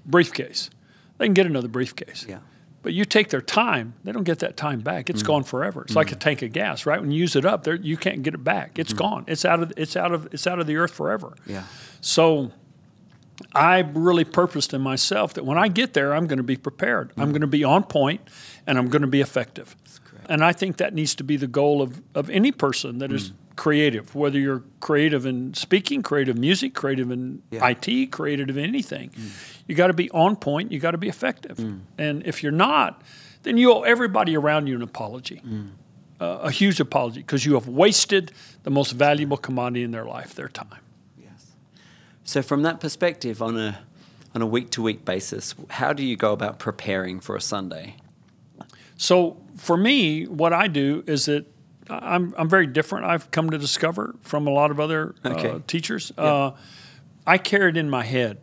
briefcase, 0.05 0.69
they 1.17 1.25
can 1.25 1.33
get 1.33 1.45
another 1.45 1.69
briefcase. 1.69 2.25
Yeah. 2.27 2.39
But 2.83 2.93
you 2.93 3.05
take 3.05 3.29
their 3.29 3.41
time, 3.41 3.93
they 4.03 4.12
don't 4.12 4.24
get 4.24 4.39
that 4.39 4.57
time 4.57 4.79
back. 4.79 5.10
It's 5.10 5.21
mm. 5.21 5.27
gone 5.27 5.43
forever. 5.43 5.83
It's 5.83 5.95
like 5.95 6.12
a 6.12 6.15
tank 6.15 6.41
of 6.41 6.51
gas, 6.51 6.88
right? 6.88 7.00
When 7.00 7.12
you 7.12 7.19
use 7.19 7.36
it 7.36 7.45
up, 7.45 7.63
there 7.63 7.75
you 7.75 7.95
can't 7.95 8.24
get 8.24 8.33
it 8.33 8.43
back. 8.43 8.79
It's 8.79 8.91
mm-hmm. 8.91 8.98
gone. 8.98 9.25
It's 9.27 9.45
out 9.45 9.62
of 9.62 9.71
it's 9.77 9.95
out 9.95 10.12
of 10.12 10.27
it's 10.33 10.48
out 10.48 10.60
of 10.60 10.67
the 10.67 10.75
earth 10.77 10.91
forever. 10.91 11.36
Yeah. 11.45 11.63
So 12.01 12.51
I 13.53 13.79
really 13.79 14.24
purposed 14.24 14.74
in 14.74 14.81
myself 14.81 15.33
that 15.36 15.45
when 15.45 15.57
I 15.57 15.67
get 15.67 15.93
there, 15.93 16.13
I'm 16.13 16.27
going 16.27 16.38
to 16.38 16.43
be 16.43 16.57
prepared. 16.57 17.12
I'm 17.17 17.31
going 17.31 17.41
to 17.41 17.48
be 17.48 17.63
on 17.63 17.83
point 17.83 18.21
and 18.65 18.77
I'm 18.77 18.89
going 18.89 19.01
to 19.01 19.07
be 19.07 19.21
effective. 19.21 19.75
And 20.31 20.45
I 20.45 20.53
think 20.53 20.77
that 20.77 20.93
needs 20.93 21.13
to 21.15 21.25
be 21.25 21.35
the 21.35 21.45
goal 21.45 21.81
of, 21.81 22.01
of 22.15 22.29
any 22.29 22.53
person 22.53 23.00
that 23.00 23.11
is 23.11 23.31
mm. 23.31 23.35
creative, 23.57 24.15
whether 24.15 24.39
you're 24.39 24.63
creative 24.79 25.25
in 25.25 25.53
speaking, 25.53 26.01
creative 26.01 26.38
music, 26.38 26.73
creative 26.73 27.11
in 27.11 27.41
Yeah. 27.51 27.67
IT, 27.67 28.13
creative 28.13 28.47
in 28.50 28.63
anything. 28.63 29.09
Mm. 29.09 29.29
You 29.67 29.75
got 29.75 29.88
to 29.88 29.93
be 29.93 30.09
on 30.11 30.38
point. 30.38 30.71
You 30.71 30.79
got 30.79 30.91
to 30.91 30.97
be 30.97 31.09
effective. 31.09 31.57
Mm. 31.57 31.81
And 31.97 32.25
if 32.25 32.43
you're 32.43 32.53
not, 32.53 33.01
then 33.43 33.57
you 33.57 33.73
owe 33.73 33.81
everybody 33.81 34.38
around 34.38 34.67
you 34.67 34.75
an 34.77 34.81
apology, 34.81 35.41
uh, 36.21 36.39
a 36.43 36.50
huge 36.50 36.79
apology, 36.79 37.19
because 37.19 37.45
you 37.45 37.55
have 37.55 37.67
wasted 37.67 38.31
the 38.63 38.71
most 38.71 38.91
valuable 38.91 39.35
commodity 39.35 39.83
in 39.83 39.91
their 39.91 40.05
life, 40.05 40.33
their 40.33 40.47
time. 40.47 40.79
Yes. 41.19 41.51
So 42.23 42.41
from 42.41 42.61
that 42.61 42.79
perspective, 42.79 43.41
on 43.41 43.57
a 43.57 43.79
on 44.33 44.41
a 44.41 44.45
week 44.45 44.69
to 44.69 44.81
week 44.81 45.03
basis, 45.03 45.55
how 45.71 45.91
do 45.91 46.05
you 46.05 46.15
go 46.15 46.31
about 46.31 46.57
preparing 46.57 47.19
for 47.19 47.35
a 47.35 47.41
Sunday? 47.41 47.97
So 49.01 49.38
for 49.58 49.77
me, 49.77 50.25
what 50.27 50.53
I 50.53 50.67
do 50.67 51.03
is 51.08 51.25
that 51.25 51.48
I'm, 51.89 52.36
I'm 52.38 52.48
very 52.48 52.67
different. 52.67 53.05
I've 53.05 53.31
come 53.31 53.50
to 53.50 53.58
discover 53.58 54.13
from 54.22 54.46
a 54.46 54.51
lot 54.51 54.70
of 54.70 54.79
other 54.79 55.15
uh, 55.25 55.29
Okay. 55.29 55.60
teachers. 55.65 56.12
Uh, 56.15 56.51
I 57.25 57.39
carry 57.39 57.70
it 57.70 57.77
in 57.77 57.89
my 57.89 58.03
head, 58.03 58.38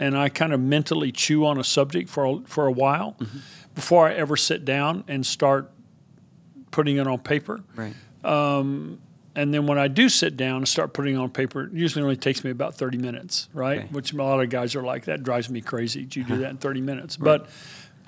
and 0.00 0.18
I 0.18 0.28
kind 0.28 0.52
of 0.52 0.58
mentally 0.60 1.12
chew 1.12 1.46
on 1.46 1.58
a 1.58 1.64
subject 1.64 2.08
for 2.10 2.24
a, 2.26 2.40
for 2.44 2.66
a 2.66 2.72
while 2.72 3.16
before 3.76 4.08
I 4.08 4.14
ever 4.14 4.36
sit 4.36 4.64
down 4.64 5.04
and 5.06 5.24
start 5.24 5.70
putting 6.72 6.96
it 6.96 7.06
on 7.06 7.20
paper. 7.20 7.60
Right. 7.76 7.94
And 8.24 9.54
then 9.54 9.66
when 9.68 9.78
I 9.78 9.86
do 9.86 10.08
sit 10.08 10.36
down 10.36 10.56
and 10.56 10.68
start 10.68 10.92
putting 10.92 11.14
it 11.14 11.18
on 11.18 11.30
paper, 11.30 11.62
it 11.62 11.72
usually 11.72 12.02
only 12.02 12.16
takes 12.16 12.42
me 12.42 12.50
about 12.50 12.74
30 12.74 12.98
minutes, 12.98 13.48
right? 13.54 13.78
Okay. 13.78 13.88
Which 13.92 14.12
a 14.12 14.16
lot 14.16 14.40
of 14.40 14.50
guys 14.50 14.74
are 14.74 14.82
like, 14.82 15.04
that 15.04 15.22
drives 15.22 15.48
me 15.48 15.60
crazy. 15.60 16.00
Did 16.02 16.16
you 16.16 16.24
do 16.24 16.36
that 16.42 16.50
in 16.50 16.56
30 16.56 16.80
minutes? 16.80 17.16
But 17.16 17.48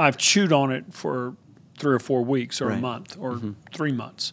I've 0.01 0.17
chewed 0.17 0.53
on 0.53 0.73
it 0.73 0.87
for 0.91 1.37
three 1.83 1.95
or 1.95 1.99
four 1.99 2.23
weeks 2.25 2.61
or 2.63 2.71
a 2.71 2.79
month 2.81 3.17
or 3.19 3.41
three 3.75 3.93
months. 3.93 4.33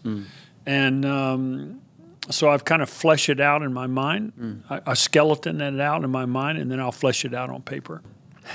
And 0.66 1.04
um, 1.06 1.82
so 2.30 2.50
I've 2.50 2.64
kind 2.64 2.82
of 2.82 2.90
fleshed 2.90 3.30
it 3.30 3.40
out 3.40 3.64
in 3.64 3.74
my 3.74 3.88
mind. 3.88 4.64
I, 4.70 4.82
I 4.86 4.94
skeleton 4.94 5.60
it 5.62 5.82
out 5.82 6.04
in 6.04 6.12
my 6.12 6.26
mind, 6.26 6.60
and 6.60 6.70
then 6.72 6.80
I'll 6.80 6.92
flesh 6.92 7.26
it 7.26 7.34
out 7.34 7.50
on 7.50 7.62
paper. 7.64 8.02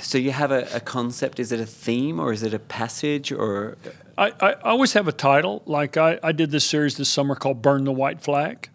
So 0.00 0.18
you 0.18 0.32
have 0.32 0.50
a, 0.50 0.66
a 0.74 0.80
concept. 0.80 1.38
Is 1.40 1.52
it 1.52 1.60
a 1.60 1.66
theme 1.66 2.18
or 2.20 2.32
is 2.32 2.42
it 2.42 2.52
a 2.54 2.58
passage 2.58 3.30
or? 3.32 3.76
I, 4.16 4.32
I 4.40 4.52
always 4.62 4.92
have 4.94 5.06
a 5.08 5.12
title. 5.12 5.62
Like 5.66 5.96
I, 5.96 6.18
I 6.22 6.32
did 6.32 6.50
this 6.50 6.64
series 6.64 6.96
this 6.96 7.08
summer 7.08 7.34
called 7.34 7.62
Burn 7.62 7.84
the 7.84 7.92
White 7.92 8.20
Flag. 8.20 8.68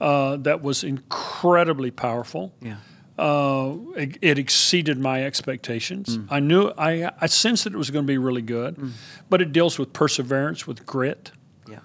Uh, 0.00 0.36
that 0.38 0.62
was 0.62 0.84
incredibly 0.84 1.90
powerful. 1.90 2.52
Yeah. 2.60 2.76
Uh, 3.16 3.76
it, 3.96 4.18
it 4.22 4.38
exceeded 4.38 4.98
my 4.98 5.24
expectations. 5.24 6.18
I 6.28 6.40
knew 6.40 6.72
I, 6.76 7.10
I 7.20 7.26
sensed 7.26 7.64
that 7.64 7.72
it 7.72 7.76
was 7.76 7.90
going 7.90 8.04
to 8.04 8.06
be 8.12 8.18
really 8.18 8.42
good, 8.42 8.92
but 9.30 9.40
it 9.40 9.52
deals 9.52 9.78
with 9.78 9.92
perseverance, 9.92 10.66
with 10.66 10.84
grit, 10.84 11.30
Yeah. 11.68 11.78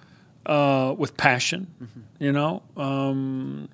uh, 0.44 0.92
with 0.98 1.16
passion. 1.16 1.68
You 2.18 2.32
know, 2.32 2.62
um, 2.76 3.68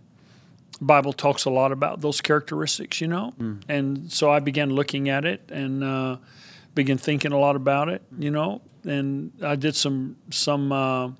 Bible 0.83 1.15
talks 1.15 1.47
a 1.47 1.51
lot 1.51 1.73
about 1.73 2.03
those 2.03 2.21
characteristics. 2.21 3.01
You 3.01 3.09
know, 3.09 3.33
and 3.69 4.13
so 4.13 4.31
I 4.31 4.41
began 4.41 4.71
looking 4.71 5.09
at 5.09 5.25
it 5.25 5.41
and 5.51 5.83
uh, 5.83 6.17
began 6.75 6.99
thinking 6.99 7.33
a 7.33 7.39
lot 7.39 7.57
about 7.57 7.89
it. 7.89 8.03
You 8.19 8.31
know, 8.31 8.61
and 8.85 9.33
I 9.43 9.57
did 9.57 9.75
some 9.75 10.17
some. 10.31 11.17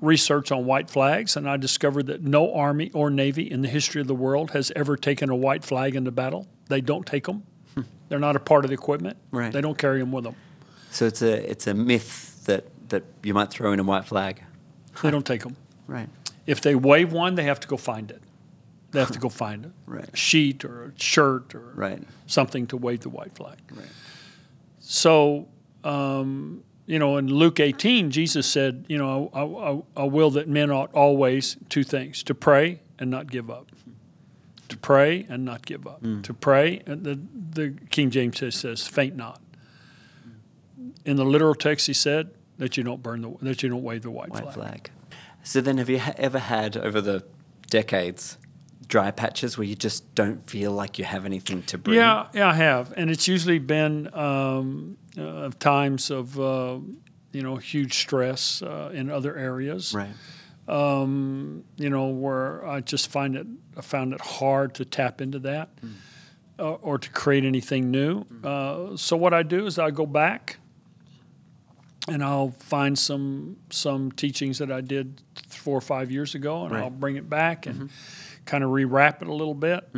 Research 0.00 0.50
on 0.50 0.64
white 0.64 0.88
flags, 0.88 1.36
and 1.36 1.48
I 1.48 1.56
discovered 1.58 2.06
that 2.06 2.22
no 2.22 2.54
army 2.54 2.90
or 2.94 3.10
navy 3.10 3.50
in 3.50 3.60
the 3.60 3.68
history 3.68 4.00
of 4.00 4.06
the 4.06 4.14
world 4.14 4.52
has 4.52 4.72
ever 4.74 4.96
taken 4.96 5.28
a 5.28 5.36
white 5.36 5.62
flag 5.62 5.94
into 5.94 6.10
battle. 6.10 6.46
They 6.68 6.80
don't 6.80 7.04
take 7.06 7.26
them; 7.26 7.42
they're 8.08 8.18
not 8.18 8.34
a 8.34 8.40
part 8.40 8.64
of 8.64 8.70
the 8.70 8.74
equipment. 8.74 9.18
Right. 9.30 9.52
They 9.52 9.60
don't 9.60 9.76
carry 9.76 10.00
them 10.00 10.10
with 10.10 10.24
them. 10.24 10.36
So 10.90 11.04
it's 11.06 11.20
a 11.20 11.50
it's 11.50 11.66
a 11.66 11.74
myth 11.74 12.44
that 12.46 12.64
that 12.88 13.04
you 13.22 13.34
might 13.34 13.50
throw 13.50 13.72
in 13.72 13.78
a 13.80 13.82
white 13.84 14.06
flag. 14.06 14.42
They 15.02 15.10
don't 15.10 15.26
take 15.26 15.42
them. 15.42 15.56
Right. 15.86 16.08
If 16.46 16.62
they 16.62 16.74
wave 16.74 17.12
one, 17.12 17.34
they 17.34 17.44
have 17.44 17.60
to 17.60 17.68
go 17.68 17.76
find 17.76 18.10
it. 18.10 18.22
They 18.92 19.00
have 19.00 19.12
to 19.12 19.18
go 19.20 19.28
find 19.28 19.66
it. 19.66 19.72
Right. 19.86 20.08
A 20.12 20.16
sheet 20.16 20.64
or 20.64 20.84
a 20.84 20.92
shirt 21.00 21.54
or 21.54 21.72
Right. 21.74 22.02
something 22.26 22.66
to 22.68 22.76
wave 22.76 23.00
the 23.00 23.08
white 23.10 23.32
flag. 23.36 23.58
Right. 23.70 23.86
So, 24.80 25.46
um, 25.84 26.64
you 26.90 26.98
know, 26.98 27.18
in 27.18 27.28
Luke 27.28 27.60
18, 27.60 28.10
Jesus 28.10 28.48
said, 28.48 28.84
you 28.88 28.98
know, 28.98 29.30
I, 29.32 29.42
I, 30.00 30.02
I 30.02 30.06
will 30.08 30.30
that 30.32 30.48
men 30.48 30.72
ought 30.72 30.92
always 30.92 31.56
two 31.68 31.84
things 31.84 32.24
to 32.24 32.34
pray 32.34 32.80
and 32.98 33.08
not 33.08 33.30
give 33.30 33.48
up. 33.48 33.70
To 34.70 34.76
pray 34.76 35.24
and 35.28 35.44
not 35.44 35.64
give 35.64 35.86
up. 35.86 36.02
To 36.22 36.34
pray, 36.34 36.82
and 36.86 37.04
the, 37.04 37.20
the 37.52 37.74
King 37.90 38.10
James 38.10 38.38
says, 38.38 38.56
says, 38.56 38.88
faint 38.88 39.14
not. 39.14 39.40
In 41.04 41.14
the 41.16 41.24
literal 41.24 41.54
text, 41.54 41.86
he 41.86 41.92
said 41.92 42.30
that 42.58 42.76
you 42.76 42.82
don't 42.82 43.02
burn 43.02 43.22
the, 43.22 43.36
that 43.42 43.62
you 43.62 43.68
don't 43.68 43.84
wave 43.84 44.02
the 44.02 44.10
white, 44.10 44.30
White 44.30 44.42
flag. 44.42 44.54
flag. 44.54 44.90
So 45.44 45.60
then, 45.60 45.78
have 45.78 45.88
you 45.88 46.00
ha- 46.00 46.14
ever 46.16 46.38
had 46.40 46.76
over 46.76 47.00
the 47.00 47.24
decades 47.68 48.36
dry 48.86 49.10
patches 49.12 49.56
where 49.56 49.66
you 49.66 49.76
just 49.76 50.12
don't 50.14 50.48
feel 50.48 50.72
like 50.72 50.98
you 50.98 51.04
have 51.04 51.24
anything 51.24 51.62
to 51.64 51.78
bring? 51.78 51.96
Yeah, 51.96 52.26
yeah, 52.34 52.48
I 52.48 52.54
have, 52.54 52.92
and 52.96 53.10
it's 53.10 53.26
usually 53.26 53.58
been 53.60 54.12
um, 54.14 54.96
uh, 55.18 55.50
times 55.58 56.10
of 56.10 56.38
uh, 56.38 56.78
you 57.32 57.42
know 57.42 57.56
huge 57.56 57.94
stress 57.94 58.62
uh, 58.62 58.90
in 58.92 59.10
other 59.10 59.36
areas. 59.36 59.94
Right. 59.94 60.10
Um, 60.68 61.64
you 61.76 61.90
know 61.90 62.08
where 62.08 62.64
I 62.66 62.80
just 62.80 63.10
find 63.10 63.34
it, 63.36 63.46
I 63.76 63.80
found 63.80 64.12
it 64.12 64.20
hard 64.20 64.74
to 64.74 64.84
tap 64.84 65.20
into 65.20 65.38
that, 65.40 65.70
uh, 66.58 66.72
or 66.74 66.98
to 66.98 67.10
create 67.10 67.44
anything 67.44 67.90
new. 67.90 68.24
Uh, 68.44 68.96
so 68.96 69.16
what 69.16 69.34
I 69.34 69.42
do 69.42 69.66
is 69.66 69.78
I 69.80 69.90
go 69.90 70.06
back, 70.06 70.58
and 72.08 72.22
I'll 72.22 72.54
find 72.60 72.96
some 72.98 73.56
some 73.70 74.12
teachings 74.12 74.58
that 74.58 74.70
I 74.70 74.80
did 74.80 75.22
four 75.48 75.76
or 75.76 75.80
five 75.82 76.10
years 76.12 76.34
ago, 76.36 76.62
and 76.64 76.72
Right. 76.72 76.84
I'll 76.84 76.90
bring 76.90 77.16
it 77.16 77.28
back 77.28 77.66
and 77.66 77.90
kind 78.46 78.62
of 78.62 78.70
rewrap 78.70 79.22
it 79.22 79.28
a 79.28 79.34
little 79.34 79.54
bit. 79.54 79.88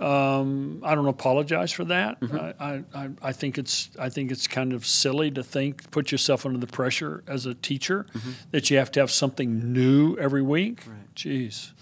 Um, 0.00 0.80
I 0.82 0.94
don't 0.94 1.08
apologize 1.08 1.72
for 1.72 1.84
that. 1.84 2.16
I, 2.32 2.54
I, 2.58 2.84
I, 2.94 3.10
I 3.22 3.32
think 3.32 3.58
it's 3.58 3.90
I 3.98 4.08
think 4.08 4.30
it's 4.30 4.46
kind 4.46 4.72
of 4.72 4.86
silly 4.86 5.30
to 5.32 5.42
think 5.42 5.90
put 5.90 6.10
yourself 6.10 6.46
under 6.46 6.58
the 6.58 6.66
pressure 6.66 7.22
as 7.26 7.44
a 7.44 7.52
teacher 7.52 8.06
that 8.50 8.70
you 8.70 8.78
have 8.78 8.90
to 8.92 9.00
have 9.00 9.10
something 9.10 9.72
new 9.74 10.16
every 10.16 10.42
week. 10.42 10.84
Right. 10.86 11.14
Jeez. 11.14 11.72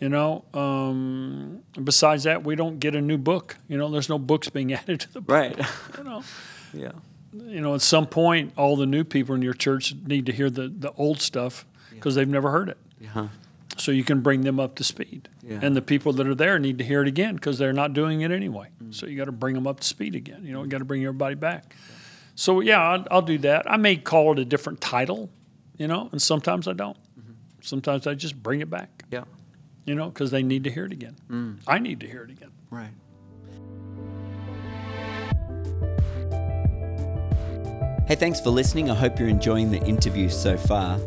You 0.00 0.08
know, 0.08 0.44
um, 0.54 1.62
besides 1.82 2.24
that, 2.24 2.44
we 2.44 2.56
don't 2.56 2.78
get 2.78 2.94
a 2.94 3.00
new 3.00 3.18
book. 3.18 3.56
You 3.68 3.78
know, 3.78 3.90
there's 3.90 4.08
no 4.08 4.18
books 4.18 4.48
being 4.48 4.72
added 4.72 5.00
to 5.00 5.12
the 5.12 5.20
book. 5.20 5.34
Right. 5.34 5.58
You 5.98 6.04
know, 6.04 6.22
yeah. 6.74 6.92
you 7.32 7.60
know, 7.60 7.74
at 7.74 7.80
some 7.80 8.06
point, 8.06 8.52
all 8.56 8.76
the 8.76 8.86
new 8.86 9.02
people 9.02 9.34
in 9.34 9.42
your 9.42 9.54
church 9.54 9.94
need 10.06 10.26
to 10.26 10.32
hear 10.32 10.50
the, 10.50 10.68
the 10.68 10.92
old 10.92 11.20
stuff 11.20 11.64
because 11.90 12.14
they've 12.14 12.28
never 12.28 12.50
heard 12.50 12.68
it. 12.68 12.78
Yeah. 13.00 13.28
So 13.76 13.90
you 13.90 14.04
can 14.04 14.20
bring 14.20 14.42
them 14.42 14.60
up 14.60 14.76
to 14.76 14.84
speed. 14.84 15.28
Yeah. 15.42 15.58
And 15.60 15.74
the 15.76 15.82
people 15.82 16.12
that 16.14 16.26
are 16.26 16.34
there 16.34 16.58
need 16.58 16.78
to 16.78 16.84
hear 16.84 17.02
it 17.02 17.08
again 17.08 17.34
because 17.34 17.58
they're 17.58 17.72
not 17.72 17.92
doing 17.92 18.20
it 18.20 18.30
anyway. 18.30 18.68
Mm-hmm. 18.82 18.92
So 18.92 19.06
you 19.06 19.16
got 19.16 19.24
to 19.24 19.32
bring 19.32 19.54
them 19.54 19.66
up 19.66 19.80
to 19.80 19.86
speed 19.86 20.14
again. 20.14 20.44
You 20.44 20.52
know, 20.52 20.62
you 20.62 20.68
got 20.68 20.78
to 20.78 20.84
bring 20.84 21.02
everybody 21.02 21.34
back. 21.34 21.74
So 22.36 22.60
yeah, 22.60 22.80
I'll, 22.80 23.06
I'll 23.10 23.22
do 23.22 23.38
that. 23.38 23.70
I 23.70 23.76
may 23.76 23.96
call 23.96 24.32
it 24.32 24.38
a 24.38 24.44
different 24.44 24.80
title, 24.80 25.30
you 25.76 25.88
know, 25.88 26.08
and 26.12 26.22
sometimes 26.22 26.68
I 26.68 26.72
don't. 26.72 26.96
Mm-hmm. 27.18 27.32
Sometimes 27.62 28.06
I 28.06 28.14
just 28.14 28.40
bring 28.42 28.60
it 28.60 28.70
back, 28.70 29.04
Yeah. 29.10 29.24
you 29.84 29.94
know, 29.94 30.08
because 30.08 30.30
they 30.30 30.42
need 30.42 30.64
to 30.64 30.70
hear 30.70 30.84
it 30.84 30.92
again. 30.92 31.16
Mm. 31.30 31.58
I 31.66 31.78
need 31.78 32.00
to 32.00 32.06
hear 32.06 32.22
it 32.22 32.30
again. 32.30 32.50
Right. 32.70 32.90
Hey, 38.06 38.16
thanks 38.16 38.38
for 38.38 38.50
listening. 38.50 38.90
I 38.90 38.94
hope 38.94 39.18
you're 39.18 39.28
enjoying 39.30 39.70
the 39.70 39.82
interview 39.84 40.28
so 40.28 40.58
far. 40.58 40.98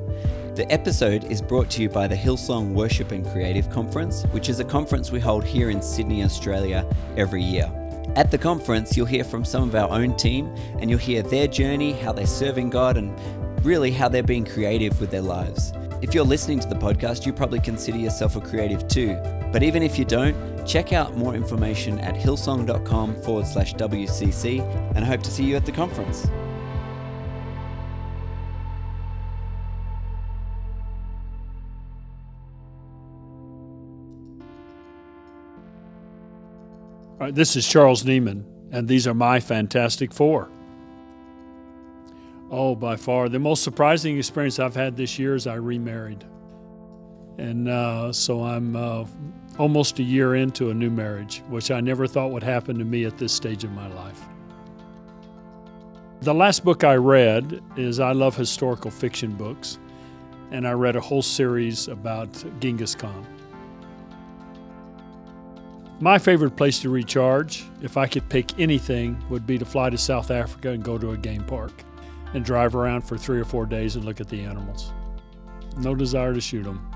The 0.58 0.72
episode 0.72 1.26
is 1.26 1.40
brought 1.40 1.70
to 1.70 1.84
you 1.84 1.88
by 1.88 2.08
the 2.08 2.16
Hillsong 2.16 2.74
Worship 2.74 3.12
and 3.12 3.24
Creative 3.24 3.70
Conference, 3.70 4.24
which 4.32 4.50
is 4.50 4.60
a 4.60 4.64
conference 4.64 5.12
we 5.12 5.20
hold 5.20 5.44
here 5.44 5.70
in 5.70 5.84
Sydney, 5.84 6.24
Australia, 6.24 6.84
every 7.16 7.44
year. 7.44 7.72
At 8.16 8.32
the 8.32 8.40
conference, 8.40 8.98
you'll 8.98 9.06
hear 9.06 9.24
from 9.24 9.46
some 9.46 9.62
of 9.62 9.76
our 9.76 9.88
own 9.92 10.18
team 10.18 10.48
and 10.80 10.90
you'll 10.90 10.98
hear 10.98 11.22
their 11.22 11.46
journey, 11.46 11.94
how 11.94 12.12
they're 12.12 12.26
serving 12.26 12.72
God, 12.72 12.98
and 12.98 13.16
really 13.64 13.92
how 13.92 14.10
they're 14.10 14.24
being 14.24 14.46
creative 14.46 15.00
with 15.00 15.12
their 15.12 15.22
lives. 15.22 15.74
If 16.02 16.16
you're 16.16 16.26
listening 16.26 16.60
to 16.62 16.68
the 16.68 16.74
podcast, 16.74 17.24
you 17.24 17.34
probably 17.34 17.60
consider 17.60 18.00
yourself 18.00 18.36
a 18.36 18.42
creative 18.42 18.88
too. 18.88 19.16
But 19.52 19.62
even 19.62 19.84
if 19.84 20.00
you 20.00 20.06
don't, 20.06 20.66
check 20.66 20.92
out 20.92 21.16
more 21.16 21.36
information 21.36 22.00
at 22.00 22.16
hillsong.com 22.16 23.22
forward 23.22 23.46
slash 23.46 23.76
WCC, 23.76 24.62
and 24.96 25.06
I 25.06 25.08
hope 25.08 25.22
to 25.22 25.30
see 25.30 25.44
you 25.44 25.56
at 25.56 25.68
the 25.68 25.72
conference. 25.72 26.26
This 37.20 37.56
is 37.56 37.68
Charles 37.68 38.04
Nieman, 38.04 38.44
and 38.72 38.88
these 38.88 39.08
are 39.08 39.14
my 39.14 39.40
Fantastic 39.40 40.14
Four. 40.14 40.50
Oh, 42.52 42.76
by 42.76 42.96
far, 42.96 43.28
the 43.28 43.40
most 43.40 43.64
surprising 43.64 44.18
experience 44.18 44.60
I've 44.60 44.76
had 44.76 44.96
this 44.96 45.18
year 45.20 45.36
is 45.36 45.48
I 45.48 45.56
remarried. 45.56 46.24
And 47.38 47.68
uh, 47.68 48.14
so 48.14 48.44
I'm 48.44 48.76
uh, 48.76 49.06
almost 49.58 50.00
a 50.00 50.04
year 50.04 50.36
into 50.36 50.70
a 50.70 50.74
new 50.74 50.90
marriage, 50.92 51.44
which 51.50 51.72
I 51.72 51.82
never 51.82 52.08
thought 52.08 52.32
would 52.32 52.44
happen 52.44 52.78
to 52.80 52.86
me 52.86 53.06
at 53.06 53.18
this 53.18 53.34
stage 53.34 53.64
of 53.64 53.72
my 53.72 53.88
life. 53.88 54.22
The 56.22 56.34
last 56.34 56.64
book 56.64 56.84
I 56.84 56.96
read 56.96 57.62
is 57.76 58.00
I 58.00 58.12
love 58.12 58.36
historical 58.38 58.92
fiction 58.92 59.34
books. 59.34 59.80
and 60.52 60.68
I 60.68 60.72
read 60.72 60.96
a 60.96 61.02
whole 61.02 61.22
series 61.22 61.88
about 61.88 62.30
Genghis 62.60 62.96
Khan. 62.96 63.26
My 66.00 66.20
favorite 66.20 66.56
place 66.56 66.78
to 66.82 66.92
recharge, 66.92 67.66
if 67.82 67.98
I 67.98 68.06
could 68.06 68.30
pick 68.30 68.60
anything, 68.60 69.18
would 69.30 69.48
be 69.48 69.58
to 69.58 69.66
fly 69.66 69.90
to 69.90 69.98
South 69.98 70.30
Africa 70.30 70.70
and 70.70 70.84
go 70.84 71.00
to 71.00 71.12
a 71.12 71.18
game 71.18 71.44
park 71.44 71.72
and 72.36 72.46
drive 72.46 72.76
around 72.76 73.02
for 73.02 73.18
three 73.18 73.40
or 73.40 73.46
four 73.46 73.66
days 73.66 73.96
and 73.96 74.06
look 74.06 74.22
at 74.22 74.30
the 74.30 74.42
animals. 74.42 74.94
No 75.80 75.96
desire 75.96 76.36
to 76.36 76.42
shoot 76.42 76.64
them. 76.64 76.88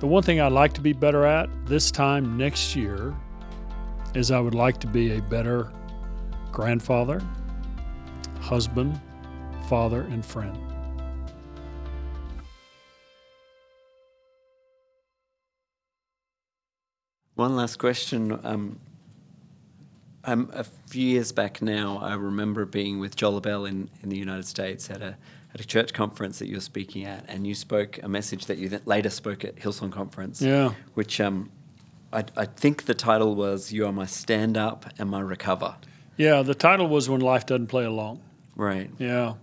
The 0.00 0.06
one 0.06 0.22
thing 0.22 0.40
I'd 0.40 0.52
like 0.52 0.74
to 0.74 0.82
be 0.82 0.92
better 0.92 1.24
at 1.24 1.48
this 1.64 1.90
time 1.90 2.36
next 2.36 2.76
year 2.76 3.14
is 4.14 4.30
I 4.30 4.40
would 4.40 4.54
like 4.54 4.78
to 4.80 4.86
be 4.86 5.12
a 5.16 5.22
better 5.22 5.72
grandfather, 6.50 7.22
husband, 8.40 9.00
father, 9.66 10.02
and 10.02 10.26
friend. 10.26 10.71
One 17.42 17.56
last 17.56 17.80
question. 17.80 18.38
Um, 18.44 18.78
um, 20.22 20.48
a 20.54 20.62
few 20.62 21.04
years 21.04 21.32
back 21.32 21.60
now, 21.60 21.98
I 22.00 22.14
remember 22.14 22.64
being 22.64 23.00
with 23.00 23.16
Joel 23.16 23.40
Bell 23.40 23.64
in, 23.64 23.90
in 24.00 24.10
the 24.10 24.16
United 24.16 24.46
States 24.46 24.88
at 24.88 25.02
a 25.02 25.16
at 25.52 25.60
a 25.60 25.66
church 25.66 25.92
conference 25.92 26.38
that 26.38 26.46
you 26.46 26.54
were 26.54 26.60
speaking 26.60 27.04
at, 27.04 27.24
and 27.26 27.44
you 27.44 27.56
spoke 27.56 27.98
a 28.00 28.08
message 28.08 28.46
that 28.46 28.58
you 28.58 28.80
later 28.84 29.10
spoke 29.10 29.44
at 29.44 29.56
Hillsong 29.56 29.90
Conference. 29.90 30.40
Yeah. 30.40 30.74
Which 30.94 31.20
um, 31.20 31.50
I, 32.12 32.26
I 32.36 32.44
think 32.44 32.84
the 32.84 32.94
title 32.94 33.34
was 33.34 33.72
"You 33.72 33.86
Are 33.86 33.92
My 33.92 34.06
Stand 34.06 34.56
Up 34.56 34.86
and 34.96 35.10
My 35.10 35.20
Recover." 35.20 35.74
Yeah, 36.16 36.42
the 36.42 36.54
title 36.54 36.86
was 36.86 37.10
"When 37.10 37.20
Life 37.20 37.46
Doesn't 37.46 37.66
Play 37.66 37.86
Along." 37.86 38.20
Right. 38.54 38.88
Yeah. 39.00 39.34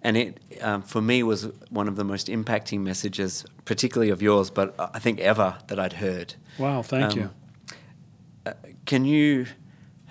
And 0.00 0.16
it, 0.16 0.40
um, 0.60 0.82
for 0.82 1.02
me, 1.02 1.24
was 1.24 1.48
one 1.70 1.88
of 1.88 1.96
the 1.96 2.04
most 2.04 2.28
impacting 2.28 2.82
messages, 2.82 3.44
particularly 3.64 4.10
of 4.10 4.22
yours, 4.22 4.48
but 4.48 4.76
I 4.78 5.00
think 5.00 5.18
ever 5.18 5.58
that 5.66 5.80
I'd 5.80 5.94
heard. 5.94 6.36
Wow, 6.58 6.82
thank 6.82 7.12
Um, 7.12 7.18
you. 7.18 7.30
Uh, 8.46 8.52
can 8.86 9.04
you, 9.04 9.46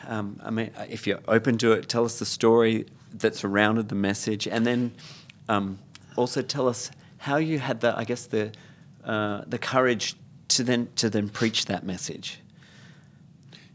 um, 0.07 0.39
I 0.43 0.49
mean, 0.49 0.71
if 0.89 1.05
you're 1.07 1.19
open 1.27 1.57
to 1.59 1.71
it, 1.73 1.87
tell 1.89 2.05
us 2.05 2.19
the 2.19 2.25
story 2.25 2.85
that 3.13 3.35
surrounded 3.35 3.89
the 3.89 3.95
message, 3.95 4.47
and 4.47 4.65
then 4.65 4.91
um, 5.49 5.79
also 6.15 6.41
tell 6.41 6.67
us 6.67 6.91
how 7.17 7.37
you 7.37 7.59
had 7.59 7.81
the, 7.81 7.95
I 7.97 8.03
guess, 8.05 8.25
the 8.25 8.51
uh, 9.03 9.43
the 9.47 9.57
courage 9.57 10.15
to 10.49 10.63
then 10.63 10.87
to 10.95 11.09
then 11.09 11.27
preach 11.29 11.65
that 11.65 11.83
message. 11.83 12.39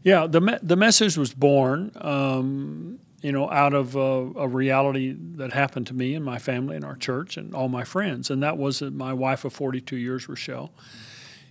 Yeah, 0.03 0.25
the 0.27 0.41
me- 0.41 0.57
the 0.63 0.75
message 0.75 1.17
was 1.17 1.33
born, 1.33 1.91
um, 1.97 2.99
you 3.21 3.31
know, 3.31 3.49
out 3.51 3.73
of 3.73 3.95
a, 3.95 4.31
a 4.37 4.47
reality 4.47 5.15
that 5.35 5.53
happened 5.53 5.87
to 5.87 5.93
me 5.93 6.15
and 6.15 6.23
my 6.23 6.39
family 6.39 6.75
and 6.75 6.85
our 6.85 6.95
church 6.95 7.37
and 7.37 7.53
all 7.53 7.67
my 7.67 7.83
friends, 7.83 8.29
and 8.31 8.41
that 8.41 8.57
was 8.57 8.79
that 8.79 8.93
my 8.93 9.13
wife 9.13 9.43
of 9.45 9.53
42 9.53 9.97
years, 9.97 10.27
Rochelle, 10.29 10.71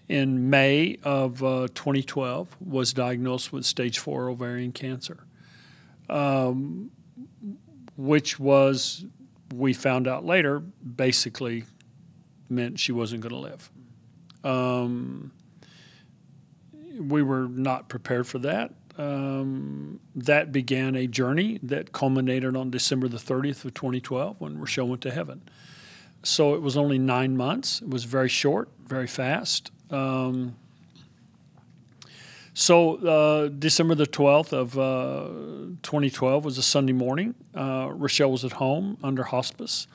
in 0.08 0.50
May 0.50 0.98
of 1.02 1.42
uh, 1.42 1.68
2012, 1.74 2.56
was 2.60 2.92
diagnosed 2.92 3.52
with 3.52 3.64
stage 3.64 3.98
four 3.98 4.28
ovarian 4.28 4.72
cancer, 4.72 5.24
um, 6.08 6.90
which 7.96 8.38
was 8.38 9.04
we 9.54 9.72
found 9.72 10.08
out 10.08 10.24
later 10.24 10.60
basically 10.60 11.64
meant 12.48 12.78
she 12.78 12.92
wasn't 12.92 13.20
going 13.20 13.32
to 13.32 13.38
live. 13.38 13.70
Um, 14.44 15.32
we 16.98 17.22
were 17.22 17.48
not 17.48 17.88
prepared 17.88 18.26
for 18.26 18.38
that. 18.40 18.72
Um, 18.98 20.00
that 20.14 20.52
began 20.52 20.96
a 20.96 21.06
journey 21.06 21.58
that 21.62 21.92
culminated 21.92 22.56
on 22.56 22.70
December 22.70 23.08
the 23.08 23.18
30th 23.18 23.64
of 23.64 23.74
2012 23.74 24.40
when 24.40 24.58
Rochelle 24.58 24.88
went 24.88 25.02
to 25.02 25.10
heaven. 25.10 25.42
So 26.22 26.54
it 26.54 26.62
was 26.62 26.76
only 26.76 26.98
nine 26.98 27.36
months. 27.36 27.82
It 27.82 27.90
was 27.90 28.04
very 28.04 28.28
short, 28.28 28.70
very 28.84 29.06
fast. 29.06 29.70
Um, 29.90 30.56
so 32.58 32.94
uh, 32.96 33.48
December 33.48 33.94
the 33.94 34.06
12th 34.06 34.54
of 34.54 34.78
uh, 34.78 35.76
2012 35.82 36.42
was 36.42 36.56
a 36.56 36.62
Sunday 36.62 36.94
morning. 36.94 37.34
Uh, 37.54 37.90
Rochelle 37.92 38.32
was 38.32 38.46
at 38.46 38.52
home 38.52 38.96
under 39.02 39.24
hospice 39.24 39.86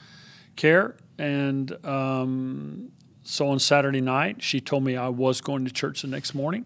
care, 0.55 0.95
and 1.17 1.75
um, 1.83 2.91
so 3.23 3.47
on 3.47 3.57
Saturday 3.57 3.99
night, 3.99 4.43
she 4.43 4.61
told 4.61 4.83
me 4.83 4.95
I 4.95 5.07
was 5.07 5.41
going 5.41 5.65
to 5.65 5.71
church 5.71 6.03
the 6.03 6.07
next 6.07 6.35
morning. 6.35 6.65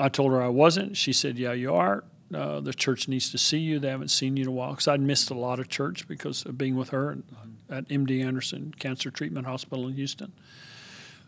I 0.00 0.08
told 0.08 0.32
her 0.32 0.42
I 0.42 0.48
wasn't. 0.48 0.96
She 0.96 1.12
said, 1.12 1.38
"Yeah, 1.38 1.52
you 1.52 1.72
are. 1.72 2.02
Uh, 2.34 2.58
the 2.58 2.74
church 2.74 3.06
needs 3.06 3.30
to 3.30 3.38
see 3.38 3.58
you. 3.58 3.78
They 3.78 3.90
haven't 3.90 4.10
seen 4.10 4.36
you 4.36 4.42
in 4.42 4.48
a 4.48 4.52
while." 4.52 4.70
Because 4.70 4.88
I'd 4.88 5.00
missed 5.00 5.30
a 5.30 5.34
lot 5.34 5.60
of 5.60 5.68
church 5.68 6.08
because 6.08 6.44
of 6.44 6.58
being 6.58 6.74
with 6.74 6.88
her 6.90 7.18
at 7.68 7.86
MD 7.88 8.24
Anderson 8.24 8.74
Cancer 8.78 9.12
Treatment 9.12 9.46
Hospital 9.46 9.86
in 9.86 9.94
Houston. 9.94 10.32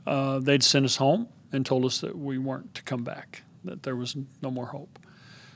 Uh, 0.06 0.38
they'd 0.38 0.62
sent 0.62 0.84
us 0.84 0.96
home 0.96 1.28
and 1.52 1.64
told 1.64 1.84
us 1.84 2.00
that 2.00 2.18
we 2.18 2.38
weren't 2.38 2.74
to 2.74 2.82
come 2.82 3.04
back, 3.04 3.42
that 3.64 3.82
there 3.82 3.96
was 3.96 4.16
no 4.40 4.50
more 4.50 4.66
hope. 4.66 4.98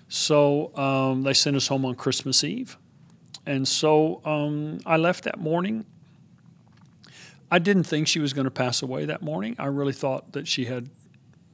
So 0.09 0.77
um, 0.77 1.23
they 1.23 1.35
sent 1.35 1.57
us 1.57 1.67
home 1.69 1.85
on 1.85 1.95
Christmas 1.95 2.45
Eve, 2.45 2.77
and 3.45 3.67
so 3.67 4.21
um, 4.25 4.79
I 4.87 4.97
left 4.97 5.25
that 5.25 5.39
morning. 5.39 5.85
I 7.51 7.59
didn't 7.59 7.85
think 7.85 8.09
she 8.09 8.21
was 8.21 8.33
going 8.33 8.45
to 8.45 8.51
pass 8.51 8.83
away 8.83 9.05
that 9.07 9.23
morning. 9.23 9.57
I 9.59 9.67
really 9.67 9.93
thought 9.93 10.33
that 10.33 10.49
she 10.49 10.65
had 10.65 10.91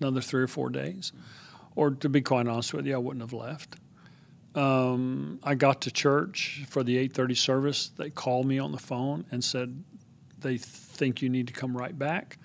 another 0.00 0.20
three 0.20 0.42
or 0.42 0.46
four 0.46 0.70
days. 0.70 1.12
Or 1.74 1.90
to 1.90 2.09
be 2.09 2.20
quite 2.20 2.46
honest 2.46 2.74
with 2.74 2.87
you, 2.87 2.94
I 2.94 2.98
wouldn't 2.98 3.22
have 3.22 3.33
left. 3.33 3.76
Um, 4.55 5.38
I 5.42 5.55
got 5.55 5.81
to 5.83 5.90
church 5.90 6.64
for 6.68 6.83
the 6.83 6.96
8:30 6.98 7.35
service. 7.35 7.88
They 7.88 8.11
called 8.11 8.46
me 8.46 8.59
on 8.59 8.72
the 8.72 8.78
phone 8.78 9.24
and 9.31 9.42
said 9.42 9.83
they 10.38 10.59
think 10.59 11.22
you 11.22 11.31
need 11.31 11.46
to 11.46 11.52
come 11.52 11.76
right 11.76 11.98
back. 11.98 12.38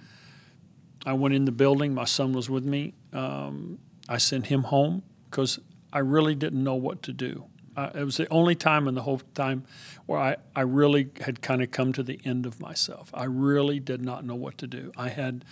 I 1.08 1.14
went 1.14 1.34
in 1.34 1.46
the 1.46 1.54
building. 1.54 1.94
My 1.94 2.04
son 2.04 2.34
was 2.34 2.50
with 2.50 2.66
me. 2.66 2.94
Um, 3.14 3.80
I 4.10 4.18
sent 4.18 4.48
him 4.48 4.64
home 4.64 5.04
because 5.32 5.58
I 5.94 6.00
really 6.00 6.36
didn't 6.36 6.62
know 6.62 6.76
what 6.76 7.02
to 7.04 7.14
do. 7.14 7.46
Uh, 7.78 7.92
it 7.96 8.04
was 8.04 8.18
the 8.18 8.28
only 8.28 8.56
time 8.56 8.90
in 8.90 8.94
the 8.94 9.04
whole 9.04 9.22
time 9.34 9.64
where 10.06 10.20
I, 10.20 10.36
I 10.54 10.62
really 10.62 11.10
had 11.22 11.42
kind 11.42 11.62
of 11.62 11.72
come 11.72 11.94
to 11.94 12.04
the 12.04 12.20
end 12.26 12.46
of 12.46 12.60
myself. 12.60 13.10
I 13.14 13.24
really 13.24 13.80
did 13.80 14.04
not 14.04 14.26
know 14.26 14.36
what 14.36 14.58
to 14.58 14.68
do. 14.68 14.92
I 14.98 15.08
had 15.08 15.46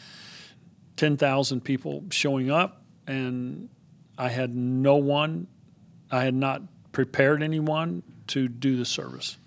10,000 0.97 1.61
people 1.61 2.03
showing 2.09 2.51
up, 2.51 2.81
and 3.07 3.69
I 4.17 4.27
had 4.27 4.53
no 4.53 4.97
one, 4.97 5.47
I 6.11 6.25
had 6.25 6.33
not 6.33 6.63
prepared 6.91 7.41
anyone 7.41 8.03
to 8.27 8.49
do 8.49 8.75
the 8.75 8.85
service. 8.85 9.37